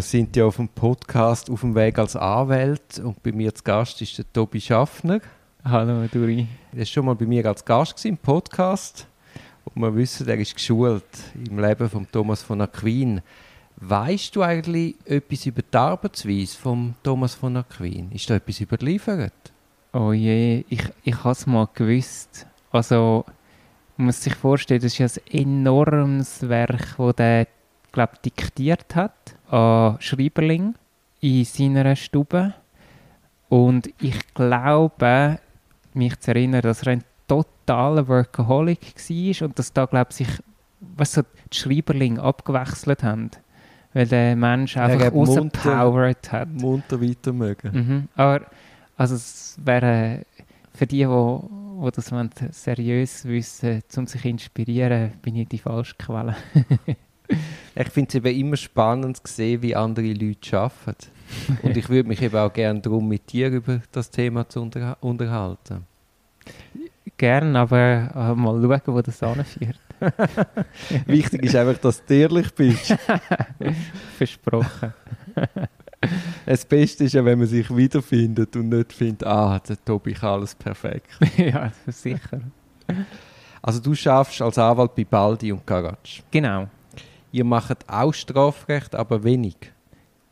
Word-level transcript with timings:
Wir 0.00 0.04
sind 0.04 0.34
ja 0.34 0.46
auf 0.46 0.56
dem 0.56 0.66
Podcast 0.66 1.50
auf 1.50 1.60
dem 1.60 1.74
Weg 1.74 1.98
als 1.98 2.16
Anwalt 2.16 2.98
und 3.00 3.22
bei 3.22 3.32
mir 3.32 3.54
zu 3.54 3.62
Gast 3.62 4.00
ist 4.00 4.16
der 4.16 4.24
Tobi 4.32 4.58
Schaffner. 4.58 5.20
Hallo 5.62 6.06
Duri. 6.10 6.46
Er 6.72 6.78
war 6.78 6.86
schon 6.86 7.04
mal 7.04 7.14
bei 7.14 7.26
mir 7.26 7.44
als 7.44 7.62
Gast 7.62 8.02
im 8.06 8.16
Podcast 8.16 9.06
und 9.66 9.82
wir 9.82 9.94
wissen, 9.94 10.26
er 10.26 10.38
ist 10.38 10.54
geschult 10.54 11.04
im 11.34 11.58
Leben 11.58 11.86
von 11.90 12.10
Thomas 12.10 12.42
von 12.42 12.62
Aquin. 12.62 13.20
Weißt 13.76 14.34
du 14.34 14.40
eigentlich 14.40 14.96
etwas 15.04 15.44
über 15.44 15.60
die 15.60 15.76
Arbeitsweise 15.76 16.56
von 16.56 16.94
Thomas 17.02 17.34
von 17.34 17.58
Aquin? 17.58 18.10
Ist 18.12 18.30
da 18.30 18.36
etwas 18.36 18.58
überliefert? 18.58 19.52
Oh 19.92 20.14
je, 20.14 20.64
ich, 20.70 20.82
ich 21.04 21.24
habe 21.24 21.32
es 21.32 21.46
mal 21.46 21.68
gewusst. 21.74 22.46
Also, 22.72 23.26
man 23.98 24.06
muss 24.06 24.22
sich 24.22 24.34
vorstellen, 24.34 24.80
das 24.80 24.98
ist 24.98 25.20
ein 25.30 25.40
enormes 25.40 26.48
Werk, 26.48 26.96
das 26.96 27.16
der, 27.16 27.46
glaube 27.92 28.14
diktiert 28.24 28.94
hat 28.96 29.36
an 29.50 29.96
Schreiberling 30.00 30.74
in 31.20 31.44
seiner 31.44 31.96
Stube. 31.96 32.54
Und 33.48 33.90
ich 34.00 34.34
glaube, 34.34 35.38
mich 35.92 36.18
zu 36.20 36.30
erinnern, 36.30 36.62
dass 36.62 36.82
er 36.82 36.92
ein 36.92 37.04
totaler 37.26 38.06
Workaholic 38.08 38.94
war 38.96 39.46
und 39.46 39.58
dass 39.58 39.72
da, 39.72 39.86
glaube 39.86 40.10
ich, 40.18 40.28
was 40.80 41.12
so 41.12 41.22
die 41.52 41.56
Schreiberling 41.56 42.18
abgewechselt 42.18 43.02
haben. 43.02 43.30
Weil 43.92 44.06
der 44.06 44.36
Mensch 44.36 44.76
einfach 44.76 45.00
ja, 45.00 45.08
rausgepowert 45.08 46.30
hat. 46.30 46.48
Munter 46.48 47.00
weiter 47.00 47.32
mögen. 47.32 47.70
Mhm. 47.72 48.08
Aber 48.14 48.46
also 48.96 49.16
es 49.16 49.58
wäre 49.64 50.24
für 50.72 50.86
die, 50.86 50.98
die, 50.98 51.06
die 51.06 51.90
das 51.90 52.62
seriös 52.62 53.24
wissen, 53.24 53.82
um 53.96 54.06
sich 54.06 54.22
zu 54.22 54.28
inspirieren, 54.28 55.12
bin 55.22 55.36
ich 55.36 55.48
die 55.48 55.58
falsche 55.58 55.96
Quelle. 55.96 56.36
ich 57.74 57.88
finde 57.88 58.08
es 58.08 58.14
eben 58.14 58.38
immer 58.38 58.56
spannend 58.56 59.16
zu 59.16 59.32
sehen, 59.32 59.62
wie 59.62 59.76
andere 59.76 60.12
Leute 60.12 60.58
arbeiten. 60.58 61.08
Und 61.62 61.76
ich 61.76 61.88
würde 61.88 62.08
mich 62.08 62.20
eben 62.22 62.36
auch 62.36 62.52
gerne 62.52 62.80
darum 62.80 63.08
mit 63.08 63.32
dir 63.32 63.48
über 63.48 63.80
das 63.92 64.10
Thema 64.10 64.48
zu 64.48 64.60
unter 64.60 64.96
unterhalten. 65.00 65.86
Gerne, 67.16 67.58
aber 67.58 68.10
äh, 68.14 68.34
mal 68.34 68.60
schauen, 68.60 68.94
wo 68.94 69.00
das 69.02 69.22
anführt. 69.22 69.78
Wichtig 71.06 71.44
ist 71.44 71.54
einfach, 71.54 71.78
dass 71.78 72.04
du 72.04 72.14
ehrlich 72.14 72.52
bist. 72.54 72.96
Versprochen. 74.16 74.94
Das 76.46 76.64
Beste 76.64 77.04
ist 77.04 77.12
ja, 77.12 77.24
wenn 77.24 77.38
man 77.38 77.46
sich 77.46 77.74
wiederfindet 77.74 78.56
und 78.56 78.70
nicht 78.70 78.92
findet, 78.92 79.26
ah, 79.26 79.58
der 79.58 79.82
Tobi 79.84 80.14
kann 80.14 80.30
alles 80.30 80.54
perfekt. 80.54 81.10
ja, 81.36 81.70
sicher. 81.86 82.40
Also 83.60 83.80
du 83.80 83.94
schaffst 83.94 84.40
als 84.40 84.56
Anwalt 84.56 84.94
bei 84.94 85.04
Baldi 85.04 85.52
und 85.52 85.66
Karatsch. 85.66 86.22
Genau. 86.30 86.68
Ihr 87.32 87.44
macht 87.44 87.88
auch 87.88 88.12
Strafrecht, 88.12 88.94
aber 88.94 89.22
wenig. 89.22 89.56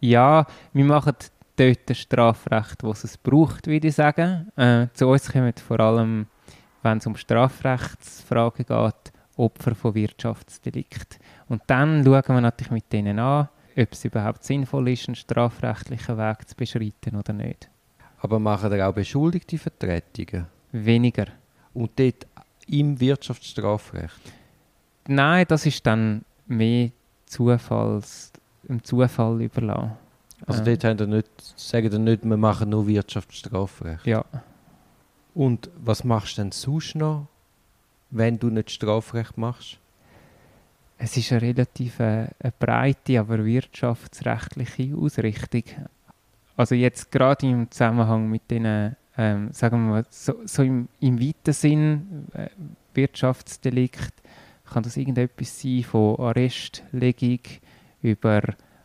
Ja, 0.00 0.46
wir 0.72 0.84
machen 0.84 1.14
dort 1.56 1.78
das 1.86 1.98
Strafrecht, 1.98 2.82
was 2.82 3.04
es 3.04 3.16
braucht, 3.16 3.66
würde 3.66 3.88
ich 3.88 3.94
sagen. 3.94 4.50
Äh, 4.56 4.86
zu 4.94 5.08
uns 5.08 5.30
kommen 5.30 5.52
vor 5.54 5.80
allem, 5.80 6.26
wenn 6.82 6.98
es 6.98 7.06
um 7.06 7.16
Strafrechtsfragen 7.16 8.66
geht, 8.66 9.12
Opfer 9.36 9.74
von 9.74 9.94
Wirtschaftsdelikt. 9.94 11.18
Und 11.48 11.62
dann 11.66 12.04
schauen 12.04 12.22
wir 12.26 12.40
natürlich 12.40 12.72
mit 12.72 12.92
denen 12.92 13.18
an, 13.18 13.48
ob 13.76 13.92
es 13.92 14.04
überhaupt 14.04 14.44
sinnvoll 14.44 14.88
ist, 14.88 15.08
einen 15.08 15.14
strafrechtlichen 15.14 16.18
Weg 16.18 16.48
zu 16.48 16.56
beschreiten 16.56 17.16
oder 17.16 17.32
nicht. 17.32 17.68
Aber 18.20 18.40
machen 18.40 18.72
ihr 18.72 18.88
auch 18.88 18.94
beschuldigte 18.94 19.58
Vertretungen? 19.58 20.46
Weniger. 20.72 21.26
Und 21.72 21.92
dort 21.98 22.26
im 22.66 22.98
Wirtschaftsstrafrecht? 22.98 24.32
Nein, 25.06 25.46
das 25.48 25.64
ist 25.66 25.86
dann 25.86 26.24
mehr 26.48 26.90
Zufalls, 27.26 28.32
im 28.68 28.82
Zufall 28.82 29.42
überlassen. 29.42 29.92
Also 30.46 30.64
dort 30.64 30.84
haben 30.84 30.98
ihr 30.98 31.06
nicht, 31.06 31.28
sagen 31.56 31.92
ihr 31.92 31.98
nicht, 31.98 32.24
wir 32.24 32.36
machen 32.36 32.70
nur 32.70 32.86
Wirtschaftsstrafrecht? 32.86 34.06
Ja. 34.06 34.24
Und 35.34 35.70
was 35.78 36.04
machst 36.04 36.38
du 36.38 36.42
denn 36.42 36.52
sonst 36.52 36.94
noch, 36.94 37.26
wenn 38.10 38.38
du 38.38 38.48
nicht 38.48 38.70
Strafrecht 38.70 39.36
machst? 39.36 39.78
Es 40.96 41.16
ist 41.16 41.30
eine 41.30 41.42
relativ 41.42 42.00
äh, 42.00 42.28
eine 42.40 42.52
breite, 42.58 43.20
aber 43.20 43.44
wirtschaftsrechtliche 43.44 44.96
Ausrichtung. 44.96 45.62
Also 46.56 46.74
jetzt 46.74 47.12
gerade 47.12 47.46
im 47.46 47.70
Zusammenhang 47.70 48.28
mit 48.28 48.50
den, 48.50 48.96
ähm, 49.16 49.52
sagen 49.52 49.86
wir 49.86 49.90
mal, 49.92 50.06
so, 50.10 50.34
so 50.44 50.62
im, 50.64 50.88
im 50.98 51.20
weiten 51.20 51.52
Sinn 51.52 52.26
äh, 52.34 52.48
Wirtschaftsdelikt, 52.94 54.12
kann 54.70 54.82
das 54.82 54.96
irgendetwas 54.96 55.60
sein 55.60 55.82
von 55.82 56.18
Arrestlegung 56.18 57.40
über 58.02 58.42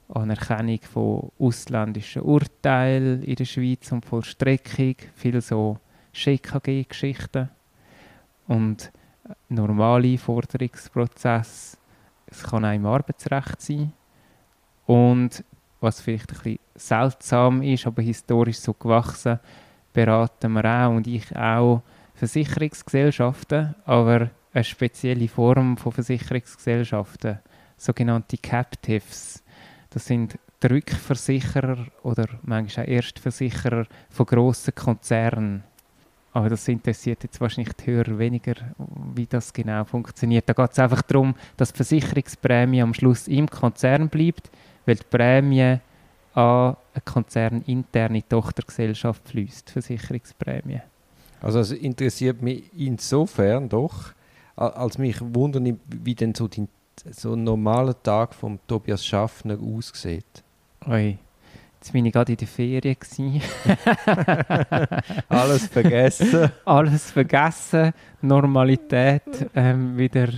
Anerkennung 0.09 0.79
von 0.81 1.31
ausländischen 1.39 2.23
Urteilen 2.23 3.23
in 3.23 3.35
der 3.35 3.45
Schweiz 3.45 3.91
und 3.91 4.05
Vollstreckung, 4.05 4.95
viel 5.15 5.41
so 5.41 5.77
SchKG-Geschichten 6.13 7.49
und 8.47 8.91
normale 9.49 10.17
Forderungsprozesse 10.17 11.77
es 12.33 12.43
kann 12.43 12.65
auch 12.65 12.73
im 12.73 12.85
Arbeitsrecht 12.85 13.61
sein. 13.61 13.93
Und 14.85 15.43
was 15.79 16.01
vielleicht 16.01 16.31
ein 16.31 16.37
bisschen 16.37 16.59
seltsam 16.75 17.61
ist, 17.61 17.85
aber 17.85 18.01
historisch 18.01 18.59
so 18.59 18.73
gewachsen, 18.73 19.39
beraten 19.93 20.53
wir 20.53 20.65
auch 20.65 20.95
und 20.95 21.07
ich 21.07 21.35
auch 21.35 21.83
Versicherungsgesellschaften, 22.15 23.75
aber 23.85 24.29
eine 24.53 24.63
spezielle 24.63 25.27
Form 25.27 25.77
von 25.77 25.91
Versicherungsgesellschaften, 25.91 27.39
sogenannte 27.77 28.37
Captives. 28.37 29.43
Das 29.89 30.05
sind 30.05 30.37
Rückversicherer 30.63 31.87
oder 32.03 32.25
manchmal 32.43 32.85
auch 32.85 32.89
Erstversicherer 32.89 33.85
von 34.09 34.25
grossen 34.25 34.73
Konzernen. 34.75 35.63
Aber 36.31 36.49
das 36.49 36.67
interessiert 36.67 37.23
jetzt 37.23 37.39
wahrscheinlich 37.41 37.73
die 37.73 37.91
Hörer 37.91 38.17
weniger, 38.17 38.55
wie 39.13 39.27
das 39.27 39.53
genau 39.53 39.83
funktioniert. 39.83 40.47
Da 40.47 40.53
geht 40.53 40.71
es 40.71 40.79
einfach 40.79 41.03
darum, 41.03 41.35
dass 41.57 41.71
die 41.71 41.77
Versicherungsprämie 41.77 42.81
am 42.81 42.93
Schluss 42.93 43.27
im 43.27 43.47
Konzern 43.47 44.09
bleibt, 44.09 44.49
weil 44.85 44.95
die 44.95 45.03
Prämie 45.09 45.79
an 46.33 46.75
eine 46.93 47.01
konzerninterne 47.05 48.27
Tochtergesellschaft 48.27 49.27
fließt, 49.27 49.69
Versicherungsprämie. 49.69 50.81
Also 51.41 51.59
es 51.59 51.71
interessiert 51.71 52.41
mich 52.41 52.63
insofern 52.75 53.69
doch, 53.69 54.13
als 54.55 54.97
mich 54.97 55.17
wundert, 55.19 55.63
wie 55.87 56.15
denn 56.15 56.35
so, 56.35 56.47
die, 56.47 56.67
so 57.11 57.33
ein 57.33 57.43
normaler 57.43 58.01
Tag 58.01 58.33
von 58.33 58.59
Tobias 58.67 59.05
Schaffner 59.05 59.57
aussieht. 59.59 60.43
Oi. 60.87 61.17
Jetzt 61.79 61.91
bin 61.91 62.05
ich 62.05 62.13
gerade 62.13 62.31
in 62.31 62.37
der 62.37 62.47
Ferien. 62.47 62.95
Alles 65.27 65.67
vergessen. 65.67 66.49
Alles 66.63 67.11
vergessen. 67.11 67.91
Normalität 68.21 69.49
ähm, 69.53 69.97
wieder 69.97 70.29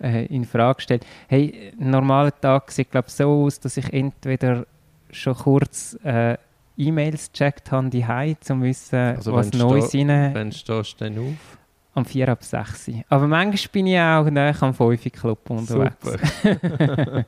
äh, 0.00 0.26
in 0.26 0.44
Frage 0.44 0.76
gestellt. 0.76 1.06
Hey, 1.28 1.72
ein 1.78 1.90
normaler 1.90 2.32
Tag 2.40 2.72
sieht 2.72 2.90
glaube 2.90 3.10
so 3.10 3.44
aus, 3.44 3.60
dass 3.60 3.76
ich 3.76 3.92
entweder 3.92 4.66
schon 5.12 5.34
kurz 5.36 5.96
äh, 6.02 6.36
E-Mails 6.76 7.30
gecheckt 7.32 7.70
habe, 7.70 7.90
die 7.90 8.04
um 8.04 8.36
zu 8.40 8.60
wissen, 8.62 8.98
also 8.98 9.32
was 9.34 9.52
Neues 9.52 9.94
rein... 9.94 10.30
Wann 10.34 10.52
stehst 10.52 11.00
du 11.00 11.04
denn 11.04 11.18
auf? 11.18 11.58
Am 11.98 12.04
4 12.04 12.28
ab 12.28 12.44
6. 12.44 12.90
Aber 13.08 13.26
manchmal 13.26 13.72
bin 13.72 13.88
ich 13.88 13.98
auch 13.98 14.30
nach 14.30 14.62
am 14.62 14.72
5 14.72 15.12
Club 15.12 15.50
unterwegs. 15.50 15.96
Super. 16.00 17.24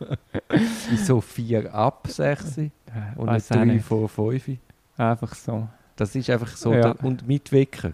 Wieso 0.90 1.20
4 1.20 1.74
ab 1.74 2.06
6? 2.06 2.58
Und 3.16 3.26
Weiss 3.26 3.50
nicht 3.50 3.68
3 3.68 3.80
vor 3.80 4.08
5. 4.08 4.58
Einfach 4.96 5.34
so. 5.34 5.66
Das 5.96 6.14
ist 6.14 6.30
einfach 6.30 6.56
so. 6.56 6.72
Ja. 6.72 6.92
Der, 6.92 7.04
und 7.04 7.26
mit 7.26 7.50
Wecker? 7.50 7.92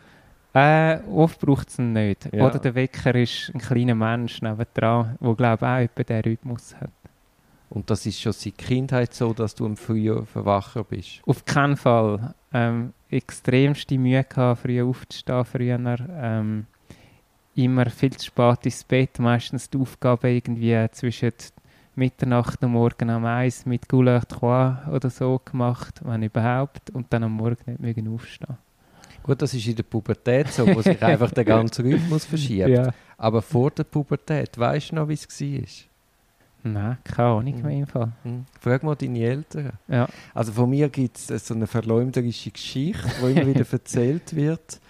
Äh, 0.53 0.99
oft 1.11 1.41
braucht 1.41 1.71
es 1.71 1.79
ihn 1.79 1.95
nicht. 1.95 2.29
Ja. 2.31 2.47
Oder 2.47 2.59
der 2.59 2.75
Wecker 2.75 3.15
ist 3.15 3.51
ein 3.55 3.61
kleiner 3.61 3.95
Mensch 3.95 4.43
nebendran, 4.43 5.17
der 5.19 5.35
glaube 5.35 5.65
ich 5.65 5.71
auch 5.71 5.79
etwa 5.79 6.03
den 6.03 6.21
Rhythmus 6.21 6.75
hat. 6.77 6.91
Und 7.71 7.89
das 7.91 8.05
ist 8.05 8.21
schon 8.21 8.33
seit 8.33 8.59
Kindheit 8.59 9.15
so, 9.15 9.33
dass 9.33 9.55
du 9.55 9.65
im 9.65 9.79
Frühjahr 9.79 10.27
verwacher 10.27 10.85
bist? 10.85 11.23
Auf 11.27 11.45
keinen 11.47 11.77
Fall. 11.77 12.35
Ähm, 12.53 12.93
extremste 13.17 13.99
Mühe 13.99 14.25
gehabt, 14.25 14.63
früh 14.63 14.83
aufzustehen 14.83 15.45
früher. 15.45 15.99
Ähm, 16.11 16.67
immer 17.55 17.89
viel 17.91 18.17
zu 18.17 18.27
spät 18.27 18.65
ins 18.65 18.85
Bett. 18.85 19.19
Meistens 19.19 19.71
die 19.71 19.79
Aufgabe 19.79 20.31
irgendwie 20.31 20.87
zwischen 20.93 21.33
Mitternacht 21.95 22.63
und 22.63 22.73
Morgen 22.73 23.09
am 23.11 23.25
Eis 23.25 23.65
mit 23.65 23.89
Goulash 23.89 24.25
Trois 24.29 24.77
oder 24.93 25.09
so 25.09 25.41
gemacht, 25.43 26.01
wenn 26.05 26.23
überhaupt, 26.23 26.91
und 26.91 27.07
dann 27.11 27.25
am 27.25 27.33
Morgen 27.33 27.57
nicht 27.67 27.81
mögen 27.81 28.15
aufstehen. 28.15 28.59
Gut, 29.23 29.41
das 29.43 29.55
ist 29.55 29.67
in 29.67 29.75
der 29.75 29.83
Pubertät 29.83 30.53
so, 30.53 30.67
wo 30.67 30.83
sich 30.83 31.03
einfach 31.03 31.31
der 31.33 31.45
ganze 31.45 31.83
Rhythmus 31.83 32.27
verschiebt. 32.27 32.69
Ja. 32.69 32.93
Aber 33.17 33.41
vor 33.43 33.71
der 33.71 33.85
Pubertät, 33.85 34.57
weißt 34.59 34.93
du 34.93 34.97
noch, 34.97 35.09
wie 35.09 35.15
es 35.15 35.27
war? 35.27 35.96
Nein, 36.73 36.99
keine 37.05 37.29
Ahnung 37.29 37.63
mehr 37.63 37.79
im 37.79 37.87
Fall. 37.87 38.13
Hm. 38.23 38.45
Frag 38.61 38.83
mal 38.83 38.97
deine 38.97 39.21
Eltern. 39.21 39.73
Ja. 39.89 40.09
Also 40.35 40.53
von 40.53 40.69
mir 40.69 40.89
gibt 40.89 41.19
es 41.19 41.47
so 41.47 41.55
eine 41.55 41.67
verleumderische 41.67 42.51
Geschichte, 42.51 43.09
die 43.21 43.33
immer 43.33 43.47
wieder 43.47 43.65
erzählt 43.73 44.35
wird. 44.35 44.81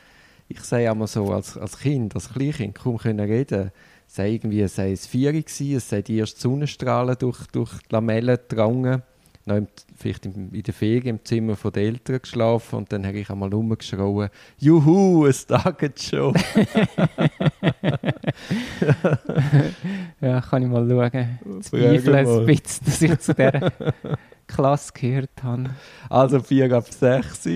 Ich 0.49 0.61
sage 0.61 0.90
einmal 0.90 1.08
so, 1.08 1.31
als, 1.32 1.58
als 1.58 1.78
Kind, 1.78 2.14
als 2.14 2.32
Kleinkind, 2.32 2.75
kaum 2.76 2.99
können 2.99 3.20
reden 3.20 3.73
sei 4.06 4.31
irgendwie 4.31 4.67
sei 4.69 4.93
es 4.93 5.06
vier 5.06 5.32
gewesen, 5.32 5.76
es 5.76 5.88
sei 5.88 6.02
die 6.02 6.19
ersten 6.19 6.40
Sonnenstrahlen 6.40 7.17
durch, 7.19 7.46
durch 7.49 7.73
die 7.82 7.93
Lamellen 7.93 8.38
gedrungen. 8.49 9.02
Noch 9.46 9.56
im, 9.56 9.69
vielleicht 9.96 10.26
im, 10.26 10.52
in 10.52 10.62
der 10.62 10.75
Ferien 10.75 11.16
im 11.16 11.25
Zimmer 11.25 11.56
von 11.56 11.72
den 11.72 11.94
Eltern 11.94 12.20
geschlafen 12.20 12.76
und 12.76 12.93
dann 12.93 13.06
habe 13.06 13.19
ich 13.19 13.31
einmal 13.31 13.52
rumgeschrien, 13.52 14.28
«Juhu, 14.58 15.26
es 15.26 15.46
taget 15.46 16.02
schon!» 16.02 16.34
Ja, 20.20 20.40
kann 20.40 20.62
ich 20.62 20.69
mal 20.69 20.88
schauen. 20.88 21.38
Zweifle 21.60 22.19
ein 22.19 22.46
bisschen, 22.46 22.87
dass 22.87 23.02
ich 23.02 23.19
zu 23.19 23.34
dieser 23.34 23.72
Klasse 24.46 24.93
gehört 24.94 25.43
habe. 25.43 25.70
Also 26.08 26.40
4 26.40 26.72
ab 26.72 26.87
6. 26.90 27.49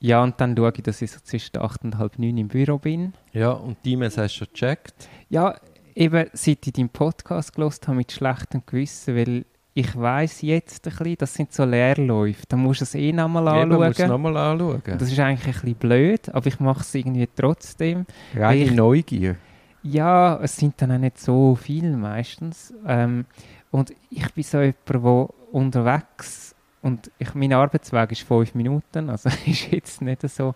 Ja, 0.00 0.22
und 0.22 0.40
dann 0.40 0.56
schaue 0.56 0.72
ich, 0.74 0.82
dass 0.82 1.02
ich 1.02 1.10
so 1.10 1.20
zwischen 1.22 1.58
8 1.58 1.84
und 1.84 1.98
halb 1.98 2.18
9 2.18 2.38
im 2.38 2.48
Büro 2.48 2.78
bin. 2.78 3.12
Ja, 3.32 3.50
und 3.50 3.76
die 3.84 3.92
E-Mails 3.92 4.16
hast 4.16 4.34
du 4.34 4.38
schon 4.38 4.48
gecheckt? 4.52 5.08
Ja, 5.28 5.56
eben 5.94 6.26
seit 6.32 6.66
ich 6.66 6.72
deinen 6.72 6.88
Podcast 6.88 7.54
gelost 7.54 7.86
habe 7.86 7.98
mit 7.98 8.12
schlechtem 8.12 8.62
Gewissen, 8.64 9.16
weil 9.16 9.44
ich 9.74 9.96
weiß 9.96 10.42
jetzt 10.42 10.86
ein 10.86 10.90
bisschen, 10.96 11.16
das 11.18 11.34
sind 11.34 11.52
so 11.52 11.64
Leerläufe. 11.64 12.42
Da 12.48 12.56
musst 12.56 12.80
du 12.80 12.84
es 12.84 12.94
eh 12.94 13.12
nochmal 13.12 13.46
anschauen. 13.48 13.92
Du 13.92 14.06
nochmal 14.08 14.36
anschauen. 14.36 14.82
Das 14.98 15.10
ist 15.10 15.18
eigentlich 15.18 15.46
ein 15.46 15.52
bisschen 15.52 15.74
blöd, 15.74 16.28
aber 16.30 16.46
ich 16.46 16.58
mache 16.60 16.80
es 16.80 16.94
irgendwie 16.94 17.28
trotzdem. 17.34 18.06
Reine 18.34 18.64
ich- 18.64 18.72
Neugier. 18.72 19.36
Ja, 19.82 20.38
es 20.42 20.56
sind 20.56 20.74
dann 20.82 20.92
auch 20.92 20.98
nicht 20.98 21.18
so 21.18 21.54
viele 21.54 21.96
meistens. 21.96 22.74
Ähm, 22.86 23.24
und 23.70 23.94
ich 24.10 24.30
bin 24.32 24.44
so 24.44 24.60
jemand, 24.60 24.76
der 24.88 25.28
unterwegs 25.52 26.54
und 26.82 27.10
ich, 27.18 27.34
mein 27.34 27.52
Arbeitsweg 27.52 28.12
ist 28.12 28.22
fünf 28.22 28.54
Minuten, 28.54 29.10
also 29.10 29.28
ist 29.46 29.70
jetzt 29.70 30.02
nicht 30.02 30.22
so 30.28 30.54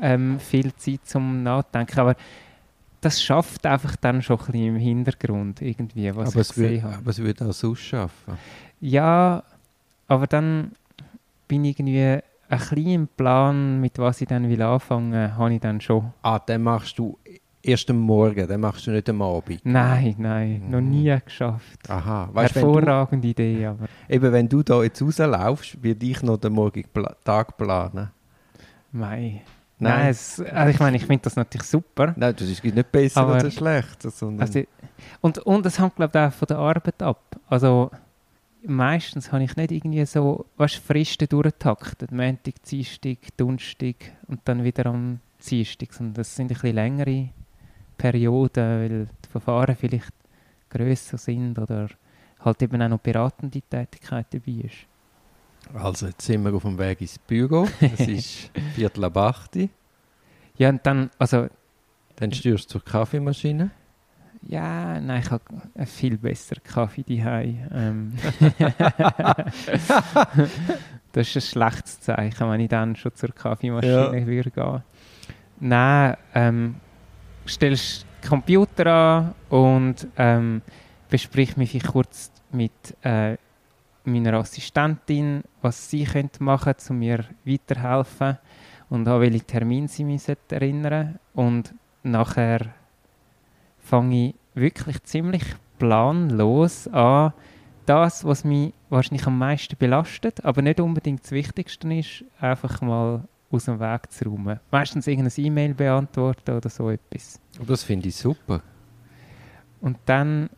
ähm, 0.00 0.38
viel 0.40 0.74
Zeit 0.74 1.00
zum 1.04 1.42
Nachdenken, 1.42 1.98
aber 2.00 2.16
das 3.04 3.22
schafft 3.22 3.66
einfach 3.66 3.96
dann 3.96 4.22
schon 4.22 4.38
ein 4.38 4.46
bisschen 4.46 4.66
im 4.68 4.76
Hintergrund 4.76 5.60
irgendwie, 5.62 6.14
was 6.14 6.30
aber, 6.32 6.40
ich 6.42 6.48
es 6.50 6.56
würde, 6.56 6.68
gesehen 6.70 6.84
habe. 6.84 6.96
aber 6.96 7.10
es 7.10 7.18
würde 7.18 7.46
auch 7.48 7.52
sonst 7.52 7.80
schaffen. 7.80 8.34
Ja, 8.80 9.42
aber 10.08 10.26
dann 10.26 10.72
bin 11.48 11.64
ich 11.64 11.78
irgendwie 11.78 12.20
ein 12.48 12.86
im 12.86 13.08
Plan, 13.08 13.80
mit 13.80 13.98
was 13.98 14.20
ich 14.20 14.28
dann 14.28 14.48
will 14.48 14.62
anfangen, 14.62 15.36
habe 15.36 15.54
ich 15.54 15.60
dann 15.60 15.80
schon. 15.80 16.12
Ah, 16.22 16.38
dann 16.38 16.62
machst 16.62 16.98
du 16.98 17.18
erst 17.62 17.88
am 17.90 17.98
Morgen, 17.98 18.46
dann 18.46 18.60
machst 18.60 18.86
du 18.86 18.90
nicht 18.90 19.08
am 19.08 19.22
Abend. 19.22 19.60
Nein, 19.64 20.14
nein, 20.18 20.70
noch 20.70 20.80
Mhm. 20.80 20.90
nie 20.90 21.18
geschafft. 21.24 21.88
Aha, 21.88 22.28
weißt, 22.32 22.54
wenn 22.54 22.62
du, 22.62 22.74
Hervorragende 22.74 23.28
Idee, 23.28 23.66
aber 23.66 23.86
eben 24.08 24.32
wenn 24.32 24.48
du 24.48 24.62
da 24.62 24.82
jetzt 24.82 25.00
rauslaufst, 25.02 25.82
würde 25.82 26.04
ich 26.06 26.22
noch 26.22 26.36
den 26.36 26.52
morgigen 26.52 26.88
Tag 27.24 27.56
planen. 27.56 28.10
mei. 28.92 29.42
Nein. 29.78 29.98
Nein, 29.98 30.08
es, 30.08 30.40
also 30.40 30.70
ich 30.70 30.78
meine, 30.78 30.96
ich 30.96 31.04
finde 31.04 31.22
das 31.22 31.36
natürlich 31.36 31.66
super. 31.66 32.14
Nein, 32.16 32.34
das 32.36 32.48
ist 32.48 32.62
nicht 32.62 32.92
besser 32.92 33.20
Aber- 33.20 33.34
oder 33.36 33.50
schlechter, 33.50 34.10
sondern... 34.10 34.46
Also, 34.46 34.62
und, 35.20 35.38
und 35.38 35.78
hängt, 35.78 35.96
glaube 35.96 36.18
ich, 36.18 36.24
auch 36.24 36.32
von 36.32 36.46
der 36.46 36.58
Arbeit 36.58 37.02
ab. 37.02 37.40
Also 37.48 37.90
meistens 38.64 39.32
habe 39.32 39.44
ich 39.44 39.56
nicht 39.56 39.72
irgendwie 39.72 40.04
so, 40.06 40.46
weißt, 40.56 40.76
Fristen 40.76 41.28
durchgetaktet. 41.28 42.12
Montag, 42.12 42.62
Dienstag, 42.62 43.18
Donnerstag 43.36 43.96
und 44.28 44.40
dann 44.44 44.64
wieder 44.64 44.86
am 44.86 45.20
Dienstag. 45.44 45.88
Und 46.00 46.14
das 46.16 46.34
sind 46.34 46.46
ein 46.46 46.54
bisschen 46.54 46.74
längere 46.74 47.28
Perioden, 47.98 48.80
weil 48.80 49.08
die 49.24 49.28
Verfahren 49.28 49.76
vielleicht 49.76 50.12
grösser 50.70 51.18
sind 51.18 51.58
oder 51.58 51.88
halt 52.40 52.62
eben 52.62 52.80
auch 52.80 52.88
noch 52.88 53.00
beratende 53.00 53.60
Tätigkeit 53.60 54.26
dabei 54.30 54.66
ist. 54.66 54.86
Also, 55.72 56.06
jetzt 56.06 56.22
sind 56.24 56.44
wir 56.44 56.52
auf 56.54 56.62
dem 56.62 56.78
Weg 56.78 57.00
ins 57.00 57.18
Büro. 57.18 57.66
Es 57.80 58.00
ist 58.08 58.50
Viertel 58.74 59.04
ab 59.04 59.16
8 59.16 59.56
Uhr. 59.56 59.68
Ja, 60.56 60.68
und 60.68 60.84
dann, 60.86 61.10
also 61.18 61.48
Dann 62.16 62.32
stürzt 62.32 62.66
du 62.66 62.78
zur 62.78 62.84
Kaffeemaschine. 62.84 63.70
Ja, 64.46 65.00
nein, 65.00 65.22
ich 65.24 65.30
habe 65.30 65.42
einen 65.74 65.86
viel 65.86 66.18
besseren 66.18 66.62
Kaffee 66.62 67.02
daheim. 67.02 67.66
Ähm. 67.72 68.12
das 71.12 71.28
ist 71.28 71.36
ein 71.36 71.40
schlechtes 71.42 72.00
Zeichen, 72.00 72.50
wenn 72.50 72.60
ich 72.60 72.68
dann 72.68 72.94
schon 72.94 73.14
zur 73.14 73.30
Kaffeemaschine 73.30 74.18
Ja. 74.20 74.26
würde 74.26 74.50
gehen. 74.50 74.82
Nein, 75.60 76.16
ähm, 76.34 76.74
stellst 77.46 78.04
den 78.22 78.28
Computer 78.28 78.86
an 78.86 79.34
und 79.48 80.06
ähm, 80.18 80.62
besprich 81.08 81.56
mich 81.56 81.82
kurz 81.84 82.30
mit 82.52 82.72
äh, 83.02 83.36
meiner 84.04 84.34
Assistentin, 84.34 85.42
was 85.62 85.90
sie 85.90 86.04
könnte 86.04 86.42
machen 86.42 86.74
könnte, 86.74 86.92
um 86.92 86.98
mir 86.98 87.24
weiterhelfen 87.44 88.38
und 88.90 89.08
an 89.08 89.20
welche 89.20 89.44
Termine 89.44 89.88
sie 89.88 90.04
mich 90.04 90.22
erinnern 90.48 91.18
Und 91.32 91.74
nachher 92.02 92.74
fange 93.78 94.28
ich 94.28 94.34
wirklich 94.54 95.02
ziemlich 95.04 95.44
planlos 95.78 96.88
an, 96.88 97.32
das, 97.86 98.24
was 98.24 98.44
mich 98.44 98.72
wahrscheinlich 98.88 99.26
am 99.26 99.38
meisten 99.38 99.76
belastet, 99.76 100.44
aber 100.44 100.62
nicht 100.62 100.80
unbedingt 100.80 101.22
das 101.22 101.32
Wichtigste 101.32 101.92
ist, 101.92 102.24
einfach 102.40 102.80
mal 102.80 103.24
aus 103.50 103.66
dem 103.66 103.78
Weg 103.78 104.10
zu 104.10 104.24
räumen. 104.24 104.60
Meistens 104.70 105.06
irgendeine 105.06 105.46
E-Mail 105.46 105.74
beantworten 105.74 106.56
oder 106.56 106.68
so 106.68 106.90
etwas. 106.90 107.40
Das 107.66 107.82
finde 107.82 108.08
ich 108.08 108.16
super. 108.16 108.62
Und 109.80 109.98
dann 110.06 110.48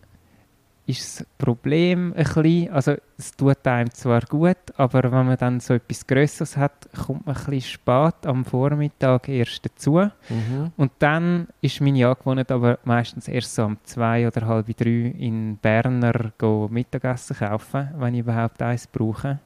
ist 0.87 1.21
das 1.21 1.27
Problem 1.37 2.13
ein 2.17 2.25
bisschen, 2.25 2.71
also 2.71 2.95
es 3.19 3.33
tut 3.33 3.67
einem 3.67 3.91
zwar 3.91 4.21
gut, 4.23 4.57
aber 4.77 5.03
wenn 5.03 5.27
man 5.27 5.37
dann 5.37 5.59
so 5.59 5.75
etwas 5.75 6.07
Größeres 6.07 6.57
hat, 6.57 6.89
kommt 6.95 7.27
man 7.27 7.35
ein 7.35 7.45
bisschen 7.45 7.73
spät 7.73 8.25
am 8.25 8.45
Vormittag 8.45 9.29
erst 9.29 9.65
dazu. 9.65 10.09
Mhm. 10.29 10.73
Und 10.77 10.93
dann 11.01 11.49
ist 11.61 11.81
meine 11.81 12.07
Angewohnheit 12.07 12.53
aber 12.53 12.79
meistens 12.85 13.27
erst 13.27 13.55
so 13.55 13.65
um 13.65 13.79
zwei 13.83 14.29
oder 14.29 14.47
halb 14.47 14.77
drei 14.77 15.13
in 15.19 15.57
Berner 15.57 16.33
Mittagessen 16.71 17.37
kaufen, 17.37 17.89
wenn 17.99 18.15
ich 18.15 18.21
überhaupt 18.21 18.63
eins 18.63 18.87
brauche. 18.87 19.41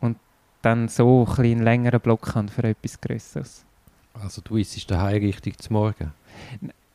Und 0.00 0.16
dann 0.62 0.88
so 0.88 1.20
ein 1.20 1.26
bisschen 1.26 1.44
einen 1.44 1.64
längeren 1.64 2.00
Block 2.00 2.34
habe 2.34 2.48
für 2.48 2.64
etwas 2.64 2.98
Größeres. 2.98 3.66
Also 4.14 4.40
du 4.42 4.56
isst 4.56 4.90
daheim 4.90 5.22
richtig 5.22 5.60
zum 5.60 5.74
Morgen. 5.74 6.12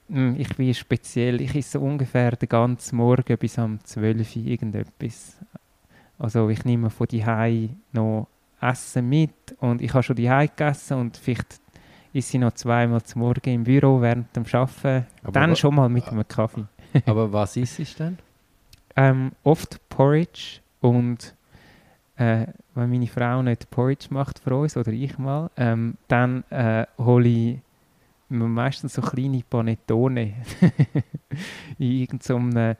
Hm, 0.09 0.35
Ich 0.39 0.55
bin 0.55 0.73
speziell, 0.73 1.41
ich 1.41 1.55
esse 1.55 1.79
ungefähr 1.79 2.31
den 2.31 2.49
ganzen 2.49 2.95
Morgen 2.97 3.37
bis 3.37 3.57
um 3.57 3.79
12 3.83 4.35
Uhr 4.37 4.43
irgendetwas. 4.45 5.37
Also 6.19 6.49
ich 6.49 6.63
nehme 6.65 6.89
von 6.89 7.07
die 7.07 7.23
noch 7.91 8.27
Essen 8.59 9.07
mit 9.07 9.55
und 9.59 9.81
ich 9.81 9.93
habe 9.93 10.03
schon 10.03 10.15
die 10.15 10.27
gegessen 10.27 10.97
und 10.97 11.17
vielleicht 11.17 11.59
esse 12.13 12.37
ich 12.37 12.41
noch 12.41 12.53
zweimal 12.53 13.03
zum 13.03 13.21
Morgen 13.21 13.53
im 13.53 13.63
Büro 13.63 14.01
während 14.01 14.35
dem 14.35 14.45
Arbeiten. 14.51 15.05
Aber 15.23 15.31
Dann 15.31 15.55
schon 15.55 15.75
mal 15.75 15.89
mit 15.89 16.07
einem 16.07 16.27
Kaffee. 16.27 16.65
Aber 17.05 17.31
was 17.31 17.55
isst 17.57 17.79
es 17.79 17.95
denn? 17.95 18.17
Ähm, 18.95 19.31
oft 19.43 19.79
Porridge 19.89 20.61
und 20.81 21.35
äh, 22.15 22.47
wenn 22.73 22.89
meine 22.89 23.05
Frau 23.07 23.43
nicht 23.43 23.69
Porridge 23.69 24.07
macht 24.09 24.39
für 24.39 24.55
uns 24.55 24.75
oder 24.75 24.91
ich 24.91 25.19
mal, 25.19 25.51
ähm, 25.57 25.95
dann 26.07 26.43
äh, 26.49 26.87
hole 26.97 27.27
ich 27.27 27.59
meistens 28.29 28.93
so 28.93 29.01
kleine 29.01 29.43
Panettone 29.49 30.33
in 31.77 31.91
irgendeinem 31.91 32.75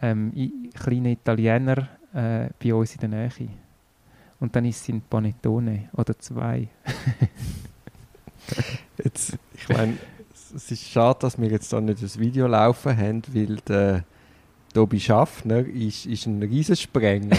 ähm, 0.00 0.70
kleinen 0.74 1.12
Italiener 1.12 1.88
äh, 2.14 2.48
bei 2.62 2.74
uns 2.74 2.94
in 2.94 3.00
der 3.00 3.08
Nähe. 3.08 3.48
Und 4.40 4.54
dann 4.54 4.64
ist 4.64 4.82
es 4.82 4.88
ein 4.88 5.02
Panettone 5.02 5.88
oder 5.92 6.18
zwei. 6.18 6.68
Jetzt, 9.02 9.38
ich 9.54 9.68
meine, 9.68 9.96
es 10.54 10.70
ist 10.70 10.90
schade, 10.90 11.20
dass 11.20 11.40
wir 11.40 11.48
jetzt 11.48 11.72
da 11.72 11.80
nicht 11.80 12.02
das 12.02 12.18
Video 12.18 12.46
laufen 12.46 12.96
haben, 12.96 13.22
weil 13.32 13.56
der 13.56 14.04
Tobi 14.72 14.98
Schaffner 14.98 15.58
ist, 15.66 16.06
ist 16.06 16.26
ein 16.26 16.42
Riesensprenger. 16.42 17.36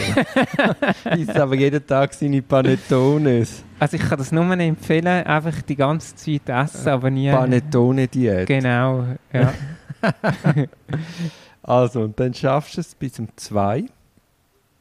isst 1.18 1.36
aber 1.36 1.56
jeden 1.56 1.86
Tag 1.86 2.14
seine 2.14 2.42
Panettones. 2.42 3.64
Also 3.80 3.98
ich 3.98 4.04
kann 4.04 4.18
das 4.18 4.32
nur 4.32 4.50
empfehlen, 4.52 5.08
einfach 5.08 5.62
die 5.64 5.76
ganze 5.76 6.16
Zeit 6.16 6.48
essen, 6.48 6.90
aber 6.90 7.10
nie... 7.10 7.32
Panettone-Diät. 7.32 8.48
Genau, 8.48 9.06
ja. 9.32 9.54
Also, 11.64 12.02
und 12.02 12.20
dann 12.20 12.34
schaffst 12.34 12.76
du 12.76 12.82
es 12.82 12.94
bis 12.94 13.18
um 13.20 13.30
zwei. 13.38 13.86